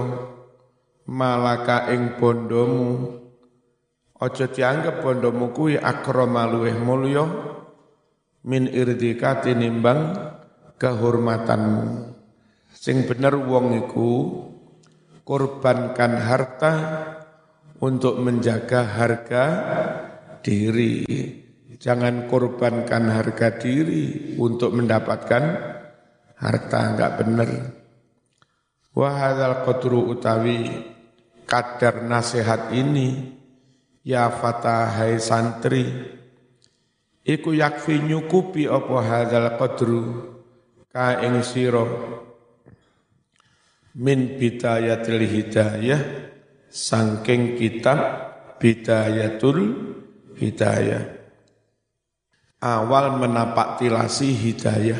malaka 1.08 1.88
ing 1.88 2.20
bondomu 2.20 3.16
Ojo 4.18 4.50
dianggap 4.50 4.98
bondomu 4.98 5.54
kuwi 5.54 5.78
akrama 5.78 6.50
luweh 6.50 6.74
mulya 6.74 7.22
min 8.50 8.66
irdika 8.66 9.38
tinimbang 9.38 10.10
kehormatanmu. 10.74 12.18
Sing 12.74 13.06
bener 13.06 13.38
wong 13.38 13.78
iku 13.86 14.42
korbankan 15.22 16.18
harta 16.18 16.72
untuk 17.78 18.18
menjaga 18.18 18.82
harga 18.98 19.44
diri. 20.42 21.06
Jangan 21.78 22.26
korbankan 22.26 23.14
harga 23.14 23.54
diri 23.54 24.34
untuk 24.34 24.74
mendapatkan 24.74 25.42
harta 26.42 26.78
enggak 26.90 27.12
benar. 27.22 27.50
Wahadal 28.98 29.62
qadru 29.62 30.10
utawi 30.10 30.97
kadar 31.48 32.04
nasihat 32.04 32.76
ini 32.76 33.32
ya 34.04 34.28
fatahai 34.28 35.16
santri 35.16 35.88
iku 37.24 37.56
yakfi 37.56 38.04
nyukupi 38.04 38.68
apa 38.68 38.96
hadal 39.00 39.56
qadru 39.56 40.02
ka 40.92 41.24
ing 41.24 41.40
sira 41.40 41.88
min 43.96 44.36
bidayatil 44.36 45.24
hidayah 45.24 46.00
sangking 46.68 47.56
kitab 47.56 48.28
bidayatul 48.60 49.60
hidayah. 50.36 51.16
Awal 52.58 53.22
menapak 53.22 53.78
tilasi 53.78 54.34
hidayah. 54.34 54.98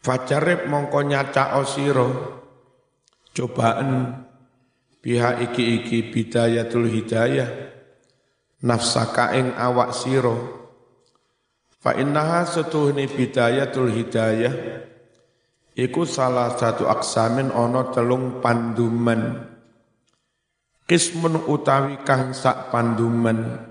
Fajarib 0.00 0.70
mongko 0.70 1.04
nyaca 1.04 1.60
osiro 1.60 2.08
cobaan 3.36 4.24
pihak 5.06 5.38
iki-iki 5.38 6.10
bidayatul 6.10 6.90
hidayah. 6.90 7.46
Nafsaka 8.66 9.38
ing 9.38 9.54
awak 9.54 9.94
siro 9.94 10.34
fa 11.78 11.94
innaha 11.94 12.42
setuhni 12.42 13.06
bidayatul 13.06 13.94
hidayah. 13.94 14.82
Iku 15.78 16.02
salah 16.08 16.58
satu 16.58 16.90
aksamin 16.90 17.54
ono 17.54 17.94
telung 17.94 18.42
panduman. 18.42 19.46
Kismun 20.90 21.46
utawi 21.46 22.02
kang 22.02 22.34
sak 22.34 22.74
panduman. 22.74 23.62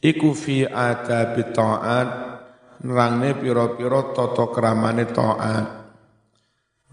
Iku 0.00 0.32
fi 0.32 0.64
adabi 0.64 1.52
ta'at. 1.52 2.08
Nerangne 2.78 3.34
pira-pira 3.34 4.14
tata 4.14 4.46
kramane 4.54 5.10
taat. 5.10 5.66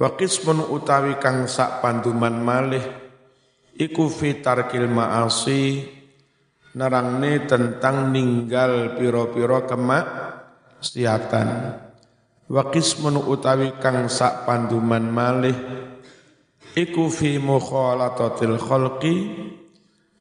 Wa 0.01 0.09
qismun 0.17 0.73
utawi 0.73 1.21
kang 1.21 1.45
sak 1.45 1.85
panduman 1.85 2.41
malih 2.41 3.04
iku 3.75 4.07
fi 4.07 4.39
tarkil 4.39 4.87
ma'asi 4.87 5.83
nerangne 6.75 7.43
tentang 7.47 8.11
ninggal 8.11 8.95
pira-pira 8.95 9.63
kemak 9.67 10.05
siatan 10.79 11.79
wa 12.47 12.63
qismun 12.71 13.19
utawi 13.19 13.75
kang 13.79 14.07
sak 14.07 14.47
panduman 14.47 15.07
malih 15.07 15.55
iku 16.75 17.07
fi 17.11 17.39
mukhalatatil 17.39 18.59
khalqi 18.59 19.15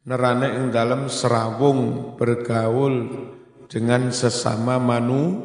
nerane 0.05 0.49
ing 0.61 0.65
dalem 0.69 1.09
serawung 1.09 2.15
bergaul 2.21 3.09
dengan 3.65 4.13
sesama 4.13 4.77
manu, 4.77 5.41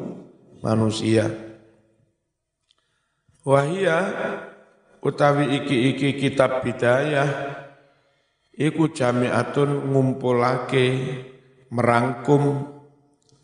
manusia. 0.60 1.26
Wahia 3.40 3.98
utawi 5.00 5.64
iki-iki 5.64 6.20
kitab 6.20 6.60
bidayah 6.60 7.56
iku 8.54 8.90
jami'atun 8.90 9.90
ngumpulake 9.90 10.86
merangkum 11.70 12.66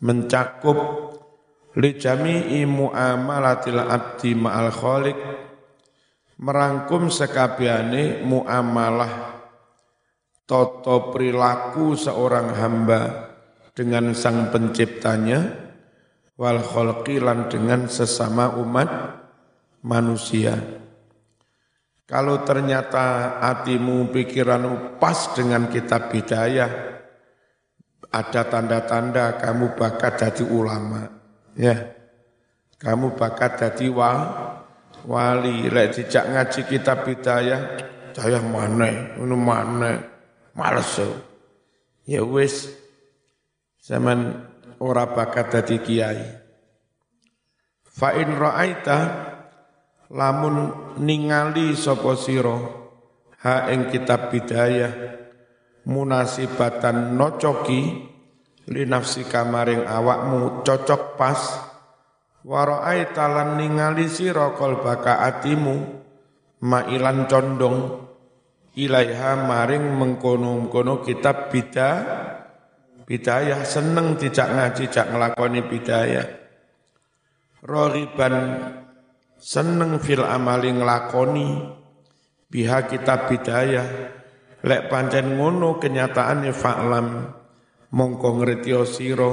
mencakup 0.03 0.79
li 1.77 1.95
jami'i 1.95 2.65
muamalatil 2.65 3.81
abdi 3.81 4.33
ma'al 4.33 4.71
khaliq 4.73 5.19
merangkum 6.37 7.09
sekabiane 7.09 8.21
muamalah 8.25 9.37
toto 10.47 11.11
perilaku 11.11 11.93
seorang 11.97 12.55
hamba 12.55 13.01
dengan 13.75 14.15
sang 14.15 14.49
penciptanya 14.49 15.67
wal 16.39 16.61
khalqilan 16.61 17.49
dengan 17.51 17.89
sesama 17.91 18.55
umat 18.61 18.89
manusia. 19.83 20.55
Kalau 22.07 22.39
ternyata 22.47 23.35
hatimu, 23.43 24.07
pikiranmu 24.15 24.95
pas 24.95 25.35
dengan 25.35 25.67
kitab 25.67 26.07
bidayah, 26.07 26.71
ada 28.07 28.41
tanda-tanda 28.47 29.35
kamu 29.35 29.75
bakat 29.75 30.15
jadi 30.15 30.47
ulama. 30.47 31.11
Ya, 31.59 31.91
kamu 32.79 33.19
bakat 33.19 33.59
jadi 33.59 33.91
wa, 33.91 34.11
wali. 35.03 35.67
Lek 35.67 35.99
dijak 35.99 36.31
ngaji 36.31 36.61
kitab 36.71 37.03
bidayah, 37.03 37.75
saya 38.15 38.39
mana, 38.39 39.19
ini 39.19 39.35
mana, 39.35 39.99
males. 40.55 41.03
Ya 42.07 42.23
wis, 42.23 42.71
Zaman 43.87 44.35
ora 44.83 45.07
bakat 45.07 45.47
dadi 45.47 45.79
kiai. 45.79 46.19
Fa 47.87 48.11
in 48.19 48.35
ra'aita 48.35 49.26
lamun 50.11 50.71
ningali 51.01 51.75
sapa 51.75 52.15
sira 52.15 52.57
ha 53.43 53.67
ing 53.71 53.91
kitab 53.91 54.31
bidayah 54.31 54.91
munasibatan 55.87 57.15
nocoki 57.15 57.81
li 58.67 58.83
nafsi 58.83 59.23
kamaring 59.27 59.87
awakmu 59.87 60.63
cocok 60.63 61.19
pas 61.19 61.39
warai 62.43 63.11
talan 63.11 63.59
ningali 63.59 64.07
sira 64.07 64.51
baka 64.55 65.23
atimu 65.27 65.75
mailan 66.63 67.27
condong 67.27 68.07
ilaiha 68.77 69.33
maring 69.43 69.97
mengkono-mengkono 69.97 71.01
kitab 71.01 71.49
bida 71.49 71.89
bidayah 73.09 73.63
seneng 73.65 74.19
tidak 74.19 74.47
ngaji 74.53 74.83
jak 74.91 75.07
ngelakoni 75.09 75.61
bidayah. 75.65 76.27
Rohiban 77.65 78.35
seneng 79.39 80.01
fil 80.01 80.25
amali 80.25 80.73
nglakoni. 80.73 81.47
Biha 82.47 82.89
kitab 82.89 83.29
bidayah. 83.31 83.87
Lek 84.65 84.89
pancen 84.89 85.37
ngono 85.37 85.77
kenyataane 85.77 86.51
fa'lam. 86.51 87.07
Mongko 87.87 88.43
ngretio 88.43 88.83
sira 88.83 89.31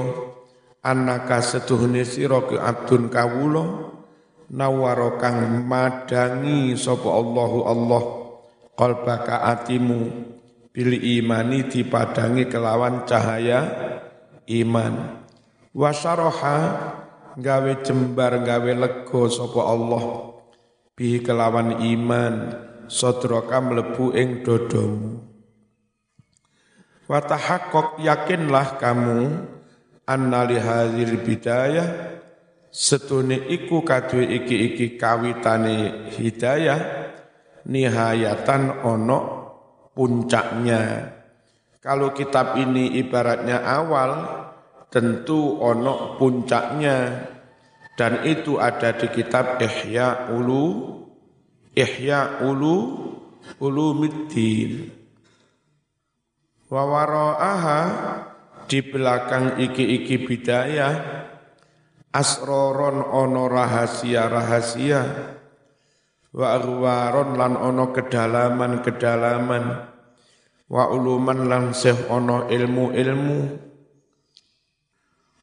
annaka 0.79 1.43
setuhne 1.43 2.07
sira 2.07 2.45
ke 2.45 2.55
abdun 2.55 3.11
kawula. 3.11 3.91
Nawaro 4.45 5.17
kang 5.17 5.65
madangi 5.65 6.77
sapa 6.77 7.09
Allahu 7.09 7.59
Allah 7.65 8.03
qalbaka 8.77 9.41
atimu. 9.51 10.01
Bil 10.69 10.91
imani 11.01 11.65
dipadangi 11.65 12.45
kelawan 12.51 13.07
cahaya 13.07 13.63
iman. 14.45 15.23
Wasaroha 15.75 16.57
gawe 17.35 17.71
jembar 17.83 18.43
gawe 18.43 18.71
lego 18.75 19.27
sapa 19.27 19.61
Allah. 19.63 20.03
Bi 20.95 21.19
kelawan 21.19 21.83
iman 21.83 22.33
sodraka 22.87 23.59
mlebu 23.59 24.15
ing 24.15 24.43
dodomu. 24.47 25.19
Tahaqqaq 27.05 28.01
yakinlah 28.01 28.81
kamu 28.81 29.19
anna 30.09 30.41
li 30.49 30.57
hadzal 30.57 31.13
bidayah 31.21 31.89
setune 32.73 33.45
iku 33.51 33.85
kadhe 33.85 34.25
iki-iki 34.25 34.97
kawitane 34.97 36.09
hidayah 36.11 36.79
nihayatan 37.69 38.83
ono 38.83 39.19
puncaknya. 39.93 41.13
Kalau 41.79 42.11
kitab 42.17 42.57
ini 42.57 42.97
ibaratnya 42.97 43.61
awal 43.61 44.11
tentu 44.95 45.59
ono 45.59 46.15
puncaknya. 46.15 47.27
Dan 47.95 48.23
itu 48.23 48.59
ada 48.59 48.95
di 48.95 49.07
kitab 49.11 49.59
Ihya 49.59 50.31
Ulu 50.31 50.95
Ihya 51.75 52.43
Ulu 52.43 52.75
Ulumiddin 53.59 54.91
wa 56.65 56.81
wara'aha 56.81 57.81
di 58.65 58.81
belakang 58.81 59.61
iki-iki 59.61 60.25
bidayah 60.25 60.93
asroron 62.09 63.05
ono 63.05 63.45
rahasia-rahasia 63.45 65.01
wa 66.35 66.47
arwaron 66.57 67.37
lan 67.37 67.53
ono 67.53 67.93
kedalaman-kedalaman 67.93 69.65
wa 70.65 70.83
uluman 70.89 71.39
lan 71.45 71.63
seh 71.77 72.09
ono 72.09 72.49
ilmu-ilmu 72.49 73.39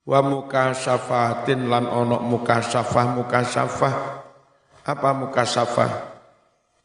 wa 0.03 0.21
mukasyafatin 0.23 1.71
lan 1.71 1.87
ono 1.87 2.19
mukasyafah 2.23 3.07
mukasyafah 3.19 3.95
apa 4.83 5.11
mukasyafah 5.15 5.91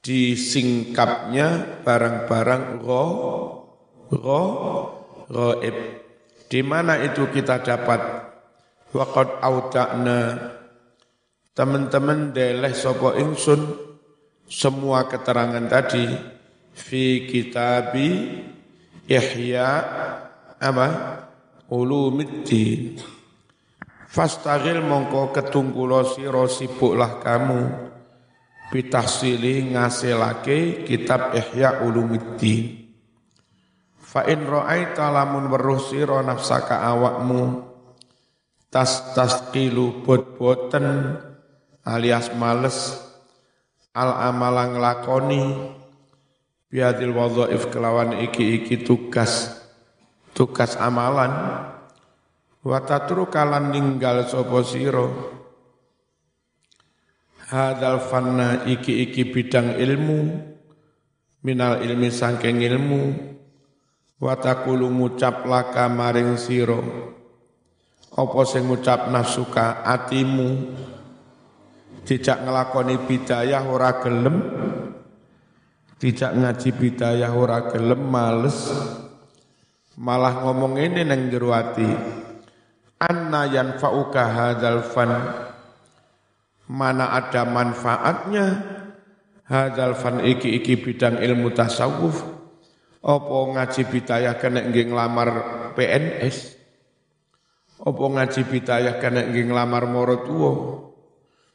disingkapnya 0.05 1.81
barang-barang 1.81 2.85
ro 2.85 3.05
ro 4.13 4.43
roib 5.27 6.07
di 6.47 6.63
mana 6.63 6.95
itu 7.03 7.27
kita 7.27 7.59
dapat? 7.59 7.99
Waqad 8.95 9.43
auta'na. 9.43 10.19
Teman-teman 11.51 12.31
deleh 12.31 12.71
sopo 12.71 13.11
ingsun? 13.11 13.75
Semua 14.47 15.11
keterangan 15.11 15.67
tadi. 15.67 16.07
Fi 16.71 17.27
kitabi 17.27 18.39
ihya 19.11 19.71
apa 20.55 20.87
ulumiddin 21.71 22.99
Fastagil 24.07 24.81
mongko 24.81 25.35
ketungkulo 25.35 26.01
siro 26.07 26.47
sibuklah 26.47 27.21
kamu. 27.21 27.91
Bitahsili 28.73 29.75
ngasilake 29.75 30.87
kitab 30.87 31.37
Ihya 31.37 31.85
Ulumiddin. 31.85 32.87
Fa 33.99 34.25
in 34.25 34.47
ra'aita 34.47 35.11
lamun 35.11 35.51
weruh 35.51 35.77
sira 35.77 36.23
nafsaka 36.23 36.81
awakmu 36.81 37.67
tas 38.71 39.13
tasqilu 39.13 40.01
bot-boten 40.01 41.19
alias 41.83 42.31
males 42.35 42.97
al 43.93 44.31
amalang 44.31 44.79
lakoni 44.79 45.71
biadil 46.71 47.13
wadhaif 47.13 47.69
kelawan 47.69 48.17
iki-iki 48.23 48.81
tugas 48.81 49.66
tugas 50.37 50.77
amalan. 50.77 51.33
Wa 52.61 52.77
tatrukalan 52.85 53.73
ninggal 53.73 54.29
sapa 54.29 54.61
sira. 54.61 55.09
Hadal 57.49 57.97
fanna 58.05 58.69
iki-iki 58.69 59.33
bidang 59.33 59.81
ilmu 59.81 60.19
minal 61.41 61.81
ilmi 61.81 62.13
sangking 62.13 62.61
ilmu. 62.61 63.33
Wa 64.21 64.37
taqulu 64.37 64.85
ngucap 64.93 65.49
laka 65.49 65.89
maring 65.89 66.37
sira. 66.37 66.77
Apa 68.13 68.39
sing 68.45 68.69
ngucap 68.69 69.09
nafsuka 69.09 69.81
atimu? 69.81 70.77
Tidak 72.05 72.37
ngelakoni 72.45 72.95
bidayah 73.09 73.63
ora 73.65 74.01
gelem. 74.01 74.37
Tidak 75.97 76.31
ngaji 76.33 76.69
bidayah 76.77 77.31
ora 77.33 77.69
gelem 77.73 78.01
males 78.05 78.69
malah 79.97 80.45
ngomong 80.45 80.77
ini 80.77 81.01
neng 81.01 81.33
jero 81.33 81.49
ati 81.51 81.89
anna 83.01 83.49
yanfa'uka 83.49 84.23
hadzal 84.23 84.81
fan. 84.85 85.11
Mana 86.67 87.15
ada 87.15 87.47
manfaatnya 87.47 88.45
hadzal 89.47 89.95
fan 89.95 90.19
iki 90.19 90.59
iki 90.59 90.75
bidang 90.75 91.23
ilmu 91.23 91.55
tasawuf? 91.55 92.35
Opo 93.07 93.55
ngaji 93.55 93.87
bidayah 93.87 94.35
kena 94.35 94.67
nggih 94.67 94.91
nglamar 94.91 95.29
PNS 95.79 96.59
opo 97.79 98.09
ngaji 98.11 98.41
bidayah 98.51 98.99
kena 98.99 99.31
nggih 99.31 99.47
nglamar 99.47 99.87
morotuo 99.87 100.51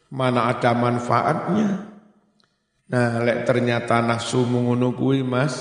mana 0.08 0.48
ada 0.48 0.72
manfaatnya? 0.72 1.92
Nah 2.88 3.20
lek 3.20 3.44
ternyata 3.44 4.00
nafsu 4.00 4.48
ngono 4.48 4.96
Mas 5.28 5.60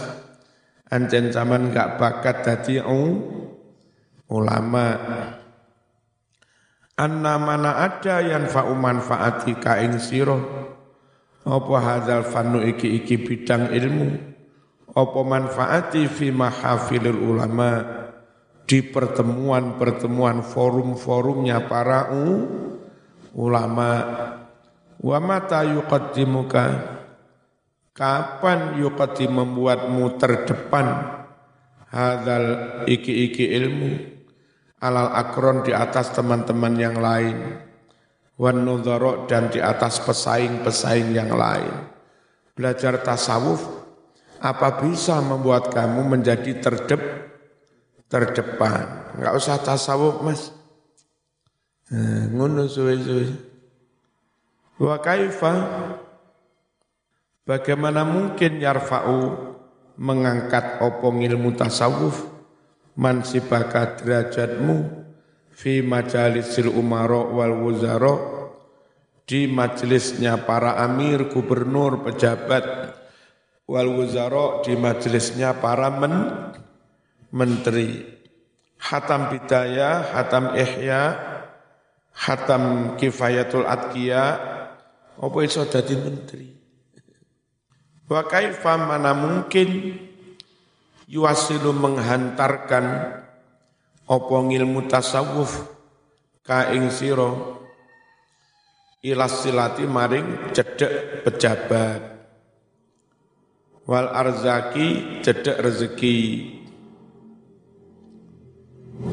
Ancen 0.91 1.31
zaman 1.31 1.71
gak 1.71 1.95
bakat 1.95 2.43
dadi 2.43 2.83
ulama. 4.27 4.87
Anna 6.99 7.39
mana 7.39 7.79
ada 7.79 8.19
yang 8.19 8.51
fa'u 8.51 8.75
manfaati 8.75 9.55
kain 9.55 9.95
siro. 10.03 10.37
Apa 11.47 11.75
hadzal 11.79 12.27
fannu 12.27 12.59
iki 12.67 12.91
iki 12.99 13.23
bidang 13.23 13.71
ilmu. 13.71 14.35
Apa 14.91 15.19
manfaati 15.23 16.11
fi 16.11 16.27
mahafilul 16.35 17.23
ulama 17.23 17.71
di 18.67 18.83
pertemuan-pertemuan 18.83 20.43
forum-forumnya 20.43 21.71
para 21.71 22.11
ulama. 23.31 23.91
Wa 24.99 25.17
mata 25.23 25.63
yuqaddimuka 25.63 26.99
Kapan 27.91 28.79
yukati 28.79 29.27
membuatmu 29.27 30.15
terdepan 30.15 30.87
hadal 31.91 32.45
iki-iki 32.87 33.51
ilmu 33.51 33.91
alal 34.79 35.11
akron 35.11 35.67
di 35.67 35.75
atas 35.75 36.15
teman-teman 36.15 36.73
yang 36.79 36.95
lain 36.97 37.37
wan 38.39 38.63
dan 39.27 39.53
di 39.53 39.59
atas 39.61 40.01
pesaing-pesaing 40.01 41.13
yang 41.13 41.29
lain. 41.35 41.91
Belajar 42.57 43.03
tasawuf 43.03 43.61
apa 44.41 44.81
bisa 44.81 45.21
membuat 45.21 45.69
kamu 45.69 46.17
menjadi 46.17 46.57
terdep 46.57 47.01
terdepan. 48.09 49.13
Enggak 49.15 49.33
usah 49.37 49.55
tasawuf, 49.61 50.25
Mas. 50.25 50.51
Eh, 51.93 52.23
ngono 52.33 52.65
suwe-suwe. 52.65 53.29
Wa 54.81 54.97
kaifa 54.97 55.53
Bagaimana 57.41 58.05
mungkin 58.05 58.61
yarfa'u 58.61 59.19
mengangkat 59.97 60.77
opong 60.81 61.25
ilmu 61.25 61.57
tasawuf 61.57 62.21
mansibaka 62.93 63.97
derajatmu 63.97 65.01
fi 65.49 65.81
majalisil 65.81 66.69
umaro 66.69 67.33
wal 67.33 67.53
wuzaro 67.65 68.15
di 69.25 69.47
majelisnya 69.47 70.43
para 70.43 70.75
amir, 70.83 71.31
gubernur, 71.31 72.03
pejabat, 72.03 72.93
wal 73.63 73.89
wuzara 73.89 74.59
di 74.61 74.75
majelisnya 74.75 75.55
para 75.57 75.87
men, 75.87 76.15
menteri. 77.31 78.19
Hatam 78.81 79.29
Bidayah, 79.29 80.09
Hatam 80.09 80.57
Ihya, 80.57 81.03
Hatam 82.17 82.97
Kifayatul 82.97 83.63
Adkiya, 83.63 84.25
apa 85.21 85.37
iso 85.45 85.63
dadi 85.69 85.95
menteri? 85.95 86.60
Wa 88.11 88.27
kaifa 88.27 88.75
mana 88.75 89.15
mungkin 89.15 89.95
yuasilu 91.07 91.71
menghantarkan 91.71 92.85
apa 94.03 94.37
ilmu 94.51 94.83
tasawuf 94.91 95.63
ka 96.43 96.75
ing 96.75 96.91
sira 96.91 97.31
maring 99.87 100.51
cedek 100.51 101.23
pejabat. 101.23 102.01
Wal 103.87 104.07
arzaki 104.11 105.23
cedek 105.23 105.63
rezeki. 105.63 106.19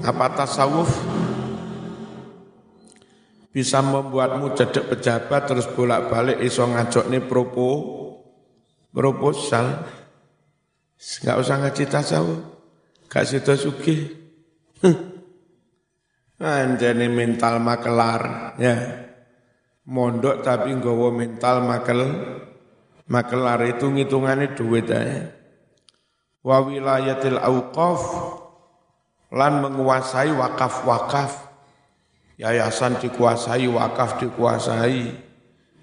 Apa 0.03 0.27
tasawuf? 0.43 0.91
Bisa 3.55 3.79
membuatmu 3.79 4.59
cedek 4.59 4.91
pejabat 4.91 5.47
terus 5.47 5.71
bolak-balik 5.71 6.43
iso 6.43 6.67
ngajok 6.67 7.07
nih 7.07 7.23
propo 7.23 7.98
proposal 8.91 9.85
nggak 10.99 11.39
usah 11.39 11.57
ngaji 11.63 11.85
tasawuf 11.87 12.41
gak 13.07 13.25
sida 13.25 13.55
sugih 13.55 14.19
Anjani 16.39 17.11
mental 17.11 17.59
makelar 17.59 18.55
ya. 18.63 18.77
Mondok 19.91 20.47
tapi 20.47 20.71
nggawa 20.71 21.11
mental 21.11 21.67
makel 21.67 22.01
makelar 23.11 23.59
itu 23.67 23.91
ngitungane 23.91 24.55
duit 24.55 24.87
aja. 24.87 25.35
Wa 26.47 26.63
wilayatil 26.63 27.43
auqaf 27.43 28.03
lan 29.35 29.67
menguasai 29.67 30.31
wakaf-wakaf. 30.31 31.51
Yayasan 32.39 33.03
dikuasai, 33.03 33.67
wakaf 33.67 34.23
dikuasai. 34.23 35.11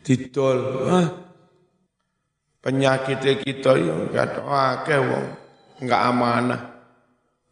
Didol. 0.07 0.59
Ah. 0.87 1.24
Penyakit 2.65 3.21
kita 3.45 3.77
yang 3.77 4.09
kata 4.09 4.41
akeh 4.41 4.97
wong 4.97 5.25
enggak 5.85 6.01
amanah. 6.01 6.61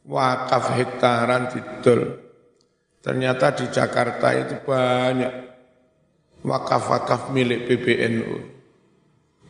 Wakaf 0.09 0.73
hektaran 0.73 1.53
didol. 1.53 2.17
Ternyata 2.97 3.53
di 3.53 3.69
Jakarta 3.69 4.33
itu 4.33 4.65
banyak 4.65 5.33
wakaf-wakaf 6.41 7.29
milik 7.29 7.69
PBNU. 7.69 8.35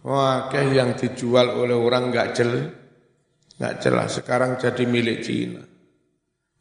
Wakaf 0.04 0.68
yang 0.68 1.00
dijual 1.00 1.56
oleh 1.56 1.80
orang 1.80 2.12
nggak 2.12 2.30
jelas, 2.36 2.68
nggak 3.56 3.76
jelas. 3.80 4.10
Sekarang 4.20 4.60
jadi 4.60 4.84
milik 4.84 5.24
Cina. 5.24 5.64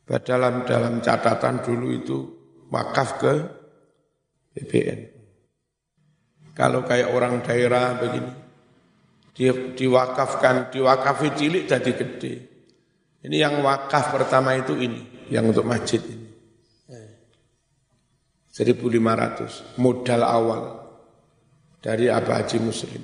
Padahal 0.07 0.63
dalam 0.63 1.03
catatan 1.03 1.59
dulu 1.59 1.87
itu 1.91 2.19
wakaf 2.71 3.19
ke 3.19 3.35
PBN. 4.55 5.01
Kalau 6.55 6.87
kayak 6.87 7.11
orang 7.11 7.41
daerah 7.43 7.97
begini, 7.97 8.33
dia 9.33 9.53
diwakafkan, 9.53 10.69
diwakafi 10.69 11.29
cilik 11.37 11.65
jadi 11.65 11.93
gede. 11.97 12.33
Ini 13.23 13.37
yang 13.39 13.65
wakaf 13.65 14.13
pertama 14.13 14.53
itu 14.59 14.77
ini, 14.77 15.29
yang 15.33 15.49
untuk 15.49 15.65
masjid 15.65 16.03
ini. 16.05 16.23
1500 18.53 19.81
modal 19.81 20.21
awal 20.29 20.63
dari 21.81 22.13
Abah 22.13 22.45
Haji 22.45 22.59
Muslim. 22.61 23.03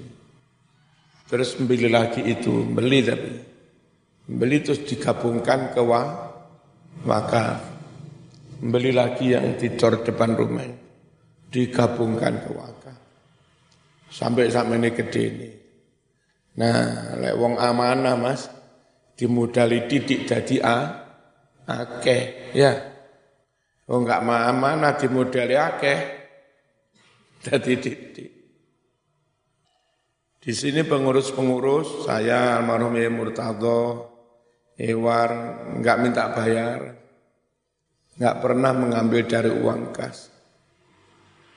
Terus 1.24 1.56
beli 1.56 1.88
lagi 1.88 2.20
itu, 2.20 2.68
beli 2.68 3.00
tapi 3.00 3.32
beli 4.28 4.60
terus 4.60 4.84
digabungkan 4.84 5.72
ke 5.72 5.80
wa, 5.80 6.02
wakaf. 7.08 7.80
Beli 8.58 8.92
lagi 8.92 9.32
yang 9.32 9.56
di 9.56 9.72
tor 9.78 10.04
depan 10.04 10.36
rumah 10.36 10.68
digabungkan 11.48 12.44
ke 12.44 12.50
wakaf. 12.52 12.98
Sampai 14.12 14.52
sampai 14.52 14.76
ini 14.76 14.90
gede 14.92 15.22
ini. 15.24 15.48
Nah, 16.58 17.14
lek 17.22 17.38
wong 17.38 17.54
amanah 17.54 18.18
Mas, 18.18 18.50
dimodali 19.14 19.86
didik 19.86 20.26
jadi 20.26 20.56
a 20.58 20.78
akeh 21.70 22.50
ya. 22.50 22.74
Oh 23.86 24.02
enggak 24.02 24.26
mana 24.26 24.98
di 24.98 25.06
model 25.06 25.48
akeh. 25.54 26.00
Jadi 27.46 27.72
didik. 27.78 28.30
Di 30.42 30.50
sini 30.50 30.82
pengurus-pengurus, 30.82 32.02
saya 32.02 32.58
almarhum 32.58 32.98
ya 32.98 33.06
Murtado, 33.14 34.10
Ewar, 34.74 35.30
enggak 35.78 35.98
minta 36.02 36.26
bayar. 36.34 36.98
Enggak 38.18 38.36
pernah 38.42 38.74
mengambil 38.74 39.22
dari 39.22 39.54
uang 39.54 39.94
kas. 39.94 40.34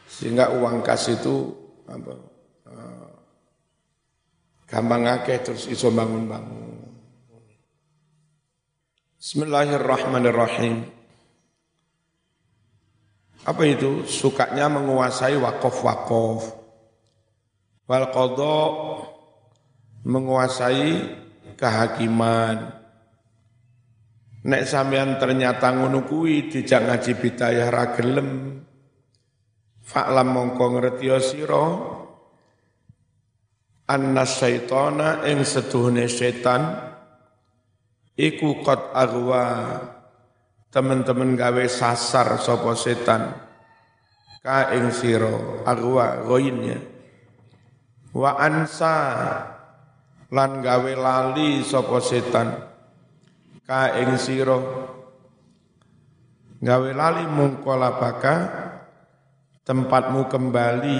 Sehingga 0.06 0.54
uang 0.54 0.86
kas 0.86 1.10
itu 1.10 1.50
apa, 1.90 2.31
gampang 4.72 5.04
akeh 5.04 5.44
terus 5.44 5.68
iso 5.68 5.92
bangun-bangun. 5.92 6.80
Bismillahirrahmanirrahim. 9.20 10.88
Apa 13.44 13.64
itu? 13.68 14.08
Sukanya 14.08 14.72
menguasai 14.72 15.36
wakof-wakof. 15.36 16.56
Wal 17.86 18.08
kodok 18.16 18.74
menguasai 20.08 21.20
kehakiman. 21.60 22.80
Nek 24.42 24.64
sampean 24.66 25.20
ternyata 25.22 25.70
ngono 25.70 26.08
kuwi 26.08 26.50
dijak 26.50 26.88
ngaji 26.88 27.12
bidayah 27.20 27.68
ra 27.70 27.86
gelem. 27.94 28.58
Fa'lam 29.84 30.28
mongko 30.32 30.80
sira 31.20 32.00
anna 33.92 34.24
syaitana 34.24 35.28
ing 35.28 35.44
seduhune 35.44 36.08
setan 36.08 36.80
iku 38.16 38.64
qad 38.64 38.96
agwa 38.96 39.44
teman-teman 40.72 41.36
gawe 41.36 41.66
sasar 41.68 42.40
sopo 42.40 42.72
setan. 42.80 43.52
Ka 44.42 44.74
ing 44.74 44.90
sira 44.90 45.62
agwa 45.68 46.24
goinnya 46.24 46.80
wa 48.16 48.40
ansa. 48.40 48.96
Lan 50.32 50.64
gawe 50.64 50.94
lali 50.96 51.60
sopo 51.60 52.00
setan. 52.00 52.56
Ka 53.68 54.00
ing 54.00 54.16
sira. 54.16 54.56
Gawe 56.62 56.90
lali 56.96 57.28
mungkola 57.28 58.00
baka 58.00 58.36
tempatmu 59.68 60.32
kembali 60.32 61.00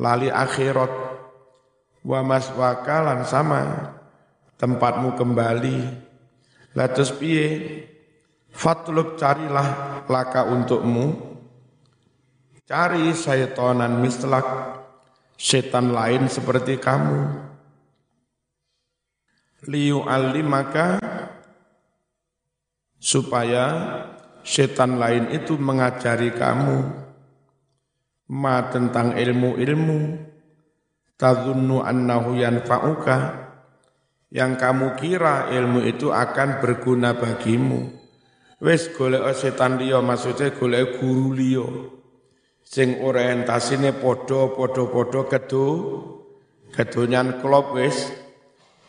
lali 0.00 0.28
akhirat 0.32 1.17
wa 2.08 2.24
maswaka 2.24 3.04
lan 3.04 3.28
sama. 3.28 3.92
Tempatmu 4.56 5.14
kembali. 5.20 5.76
Latus 6.72 7.12
piye? 7.12 7.84
Fatlub 8.48 9.20
carilah 9.20 10.02
laka 10.08 10.48
untukmu, 10.48 11.14
cari 12.64 13.12
syaitanan 13.12 14.00
mislak, 14.00 14.42
setan 15.36 15.92
lain 15.92 16.26
seperti 16.26 16.80
kamu. 16.80 17.44
Liu 19.68 20.02
maka 20.48 20.98
supaya 22.98 23.66
setan 24.42 24.96
lain 24.96 25.30
itu 25.30 25.54
mengajari 25.60 26.34
kamu. 26.34 27.06
Ma 28.28 28.60
tentang 28.68 29.16
ilmu-ilmu 29.16 30.00
tadunnu 31.18 31.82
annahu 31.82 32.38
yanfa'uka. 32.38 33.44
Yang 34.28 34.52
kamu 34.60 34.88
kira 34.96 35.50
ilmu 35.50 35.82
itu 35.84 36.14
akan 36.14 36.62
berguna 36.62 37.16
bagimu. 37.16 37.90
Wis 38.60 38.92
golek 38.92 39.24
setan 39.34 39.80
liya 39.80 40.04
maksudnya 40.04 40.54
golek 40.54 41.00
guru 41.00 41.32
liya. 41.34 41.68
Sing 42.60 43.00
orientasine 43.00 43.96
padha-padha-padha 43.96 45.22
kedo 45.32 45.66
kedonyan 46.76 47.40
klop 47.40 47.72
wis. 47.74 48.12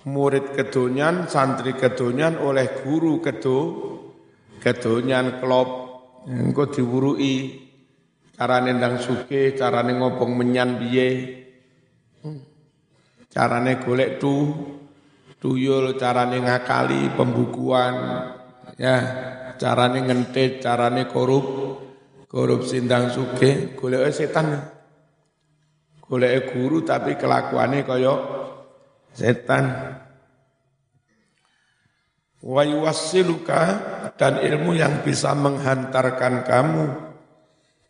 Murid 0.03 0.55
kedonyan 0.55 1.31
santri 1.31 1.75
kedonyan 1.75 2.39
oleh 2.39 2.83
guru 2.83 3.23
kedo 3.23 3.57
kedonyan 4.59 5.39
klop. 5.39 5.87
Engko 6.27 6.67
diwurui 6.67 7.35
carane 8.35 8.75
ndang 8.75 8.99
suke 8.99 9.55
carane 9.55 9.95
ngobong 9.95 10.35
menyan 10.35 10.75
piye 10.83 11.07
carane 13.29 13.79
golek 13.79 14.19
tu 14.19 14.33
tuyul 15.39 15.95
carane 15.95 16.43
ngakali 16.43 17.13
pembukuan 17.15 17.93
ya 18.79 18.95
carane 19.59 19.99
ngentit, 20.07 20.63
carane 20.63 21.05
korup, 21.11 21.45
korup 22.31 22.63
sindang 22.63 23.11
suge, 23.11 23.75
golek 23.75 24.15
setan. 24.15 24.79
golek 26.09 26.49
guru 26.49 26.81
tapi 26.81 27.19
kelakuannya 27.19 27.85
kaya 27.85 28.15
setan. 29.13 29.93
Wa 32.39 32.63
yuwassiluka 32.65 33.61
dan 34.15 34.41
ilmu 34.41 34.73
yang 34.73 35.03
bisa 35.05 35.35
menghantarkan 35.37 36.47
kamu 36.47 36.85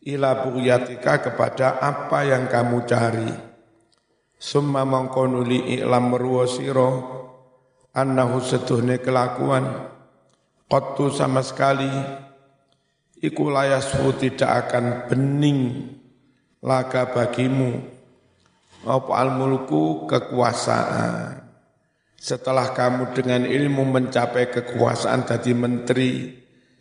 ila 0.09 0.43
bughyatika 0.43 1.31
kepada 1.31 1.79
apa 1.79 2.27
yang 2.27 2.49
kamu 2.51 2.83
cari. 2.83 3.48
Summa 4.39 4.87
mangkonuli 4.87 5.75
i'lam 5.75 6.15
merwasiro 6.15 6.89
annahu 7.91 8.39
setuhne 8.39 9.03
kelakuan. 9.03 9.91
Qattu 10.69 11.11
sama 11.11 11.43
sekali 11.43 11.91
iku 13.19 13.51
layasfu 13.51 14.15
tidak 14.15 14.71
akan 14.71 15.11
bening 15.11 15.91
laga 16.63 17.11
bagimu. 17.11 17.83
Apa 18.87 19.11
al-mulku 19.11 20.07
kekuasaan. 20.07 21.43
Setelah 22.15 22.71
kamu 22.71 23.11
dengan 23.11 23.43
ilmu 23.43 23.83
mencapai 23.91 24.47
kekuasaan 24.47 25.27
jadi 25.27 25.51
menteri, 25.51 26.31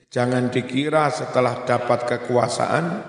jangan 0.06 0.50
dikira 0.50 1.10
setelah 1.10 1.66
dapat 1.66 2.06
kekuasaan 2.06 3.02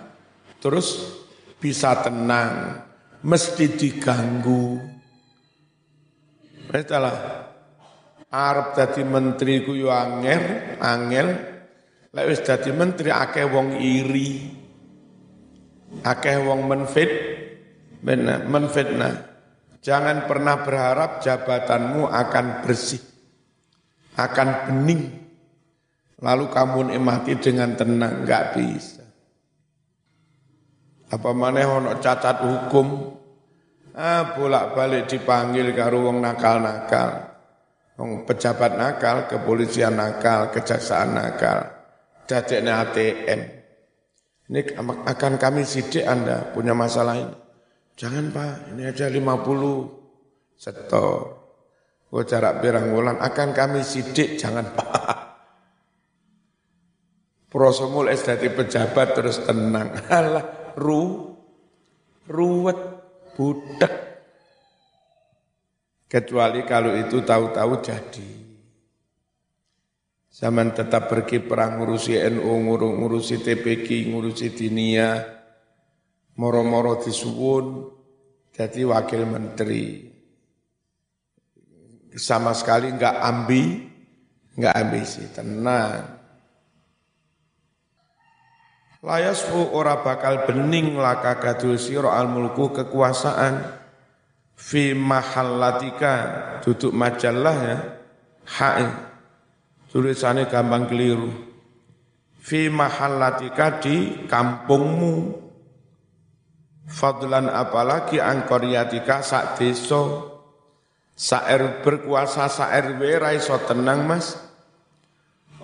terus 0.57 1.21
bisa 1.61 2.01
tenang, 2.01 2.81
mesti 3.23 3.65
diganggu. 3.75 4.79
Itulah 6.69 7.17
Arab 8.29 8.77
jadi 8.77 9.01
menteri 9.01 9.65
ku 9.65 9.73
yo 9.73 9.89
angel, 9.89 10.77
angel. 10.77 11.27
Lek 12.09 12.25
wis 12.29 12.41
dadi 12.41 12.69
menteri 12.73 13.09
akeh 13.09 13.45
wong 13.49 13.77
iri. 13.81 14.53
Akeh 16.05 16.37
wong 16.37 16.69
menfit, 16.69 17.09
menfitnah. 18.45 19.29
Jangan 19.79 20.27
pernah 20.29 20.61
berharap 20.61 21.23
jabatanmu 21.23 22.05
akan 22.05 22.45
bersih, 22.61 23.01
akan 24.13 24.49
bening. 24.69 25.03
Lalu 26.19 26.45
kamu 26.51 26.79
nikmati 26.93 27.33
dengan 27.39 27.79
tenang, 27.79 28.27
enggak 28.27 28.59
bisa. 28.59 28.98
Apa 31.09 31.33
mana 31.33 31.65
ono 31.65 31.97
cacat 31.97 32.37
hukum, 32.45 32.87
ah 33.97 34.37
bolak-balik 34.37 35.09
dipanggil 35.09 35.73
karo 35.73 36.05
wong 36.05 36.21
nakal-nakal. 36.21 37.29
Wong 37.97 38.23
pejabat 38.29 38.77
nakal, 38.77 39.25
kepolisian 39.25 39.97
nakal, 39.97 40.53
kejaksaan 40.53 41.17
nakal, 41.17 41.67
dadekne 42.29 42.71
ATM. 42.71 43.41
Ini 44.49 44.61
akan 44.81 45.33
kami 45.37 45.61
sidik 45.61 46.05
Anda 46.05 46.53
punya 46.53 46.73
masalah 46.73 47.17
ini. 47.21 47.35
Jangan 47.99 48.31
Pak, 48.31 48.53
ini 48.73 48.87
aja 48.87 49.11
50 49.11 50.55
setor. 50.55 51.17
Gue 52.09 52.23
jarak 52.25 52.63
pirang 52.63 52.89
bulan 52.89 53.21
akan 53.21 53.49
kami 53.53 53.85
sidik, 53.85 54.39
jangan 54.39 54.65
Pak. 54.77 55.17
Prosomul 57.49 58.13
es 58.13 58.25
dari 58.25 58.49
pejabat 58.49 59.17
terus 59.17 59.41
tenang. 59.41 59.93
Alah, 60.09 60.58
ru, 60.75 61.33
ruwet, 62.27 62.79
budak. 63.33 63.93
Kecuali 66.09 66.65
kalau 66.65 66.97
itu 66.97 67.21
tahu-tahu 67.21 67.73
jadi. 67.85 68.31
Zaman 70.29 70.71
tetap 70.73 71.09
pergi 71.09 71.41
perang 71.41 71.81
ngurusi 71.81 72.15
NU, 72.33 72.53
ngurusi 72.63 73.41
TPK, 73.43 74.07
ngurusi 74.09 74.55
Dinia, 74.55 75.19
moro-moro 76.39 77.01
disuwun 77.03 77.91
jadi 78.55 78.87
wakil 78.87 79.27
menteri. 79.27 80.07
Sama 82.15 82.55
sekali 82.57 82.89
enggak 82.89 83.19
ambi, 83.19 83.63
enggak 84.57 84.75
ambisi, 84.75 85.23
tenang. 85.31 86.18
Layasfu 88.99 89.71
ora 89.71 90.03
bakal 90.03 90.43
bening 90.43 90.99
laka 90.99 91.39
gadul 91.39 91.79
siro 91.79 92.11
al 92.11 92.27
mulku 92.27 92.75
kekuasaan. 92.75 93.79
Fi 94.59 94.91
mahallatika 94.91 96.13
duduk 96.59 96.91
majalah 96.91 97.57
ya. 97.63 97.77
Hae. 98.59 98.87
Tulisannya 99.87 100.51
gampang 100.51 100.91
keliru. 100.91 101.31
Fi 102.43 102.67
mahallatika 102.67 103.79
di 103.79 104.27
kampungmu. 104.27 105.47
Fadlan 106.89 107.47
apalagi 107.47 108.19
angkoriatika 108.19 109.21
sak 109.21 109.61
deso 109.61 110.25
saer 111.13 111.85
berkuasa 111.85 112.49
saer 112.49 112.97
RW 112.97 113.21
iso 113.37 113.55
tenang 113.63 114.03
Mas. 114.09 114.48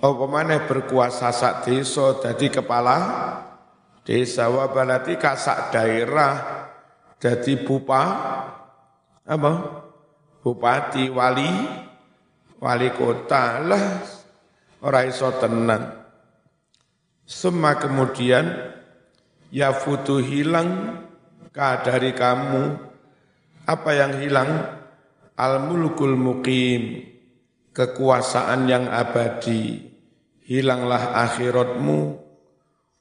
Apa 0.06 0.30
maneh 0.30 0.62
berkuasa 0.70 1.34
sak 1.34 1.66
deso 1.66 2.22
dadi 2.22 2.46
kepala 2.46 2.98
desa. 4.06 4.46
Wa 4.46 4.70
balatika 4.70 5.34
sak 5.34 5.74
daerah 5.74 6.34
jadi 7.18 7.58
bupa 7.66 8.02
apa? 9.26 9.52
Bupati 10.46 11.10
wali 11.10 11.50
wali 12.62 12.88
kota. 12.94 13.58
Lah 13.66 13.86
ora 14.86 15.02
iso 15.02 15.26
tenang. 15.42 16.06
Semua 17.26 17.74
kemudian 17.74 18.46
ya 19.50 19.74
futu 19.74 20.22
hilang 20.22 21.02
dari 21.82 22.14
kamu. 22.14 22.62
Apa 23.66 23.90
yang 23.90 24.22
hilang? 24.22 24.78
Al-mulkul 25.36 26.16
muqim 26.16 27.02
kekuasaan 27.76 28.70
yang 28.70 28.88
abadi 28.88 29.95
hilanglah 30.46 31.12
akhiratmu 31.26 31.98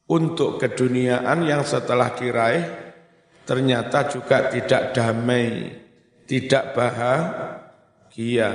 untuk 0.09 0.57
keduniaan 0.57 1.45
yang 1.45 1.61
setelah 1.61 2.13
diraih 2.17 2.65
ternyata 3.45 4.09
juga 4.09 4.49
tidak 4.49 4.97
damai 4.97 5.69
tidak 6.25 6.73
bahagia. 6.73 8.51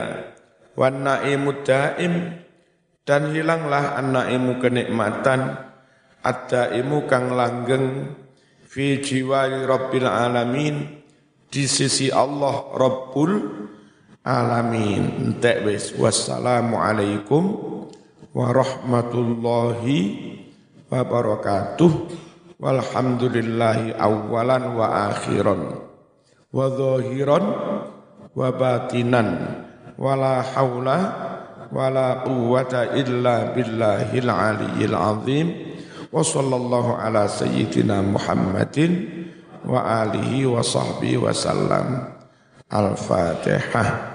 Wan 0.75 1.03
naimud 1.07 1.63
daim 1.67 2.43
dan 3.07 3.31
hilanglah 3.35 3.99
an-naimu 3.99 4.59
kenikmatan. 4.63 5.71
Ad-daimu 6.21 7.09
kang 7.09 7.33
langgeng 7.33 8.13
fi 8.69 9.01
jiwari 9.01 9.65
rabbil 9.65 10.05
alamin 10.05 11.01
di 11.49 11.65
sisi 11.65 12.13
Allah 12.13 12.77
Rabbul 12.77 13.33
alamin. 14.21 15.17
Entek 15.17 15.65
wis 15.65 15.97
wassalamu 15.97 16.77
alaikum 16.77 17.57
warahmatullahi 18.35 19.99
wabarakatuh. 20.91 21.91
Walhamdulillahi 22.61 23.97
awalan 23.97 24.77
wa 24.77 25.09
akhiran. 25.09 25.81
Wa 26.53 26.69
zahiran 26.69 27.45
wa 28.37 28.49
batinan. 28.53 29.29
Wala 29.97 30.45
haula 30.45 30.99
wala 31.73 32.21
quwwata 32.27 32.93
illa 32.99 33.57
billahil 33.57 34.29
aliyyil 34.29 34.97
azim. 34.97 35.49
Wa 36.11 36.21
sallallahu 36.21 36.99
ala 36.99 37.31
sayyidina 37.31 38.03
Muhammadin 38.03 39.09
wa 39.65 40.05
alihi 40.05 40.45
wa 40.45 40.61
sahbihi 40.61 41.17
wa 41.17 41.33
sallam. 41.33 42.13
Al-fatihah 42.71 44.10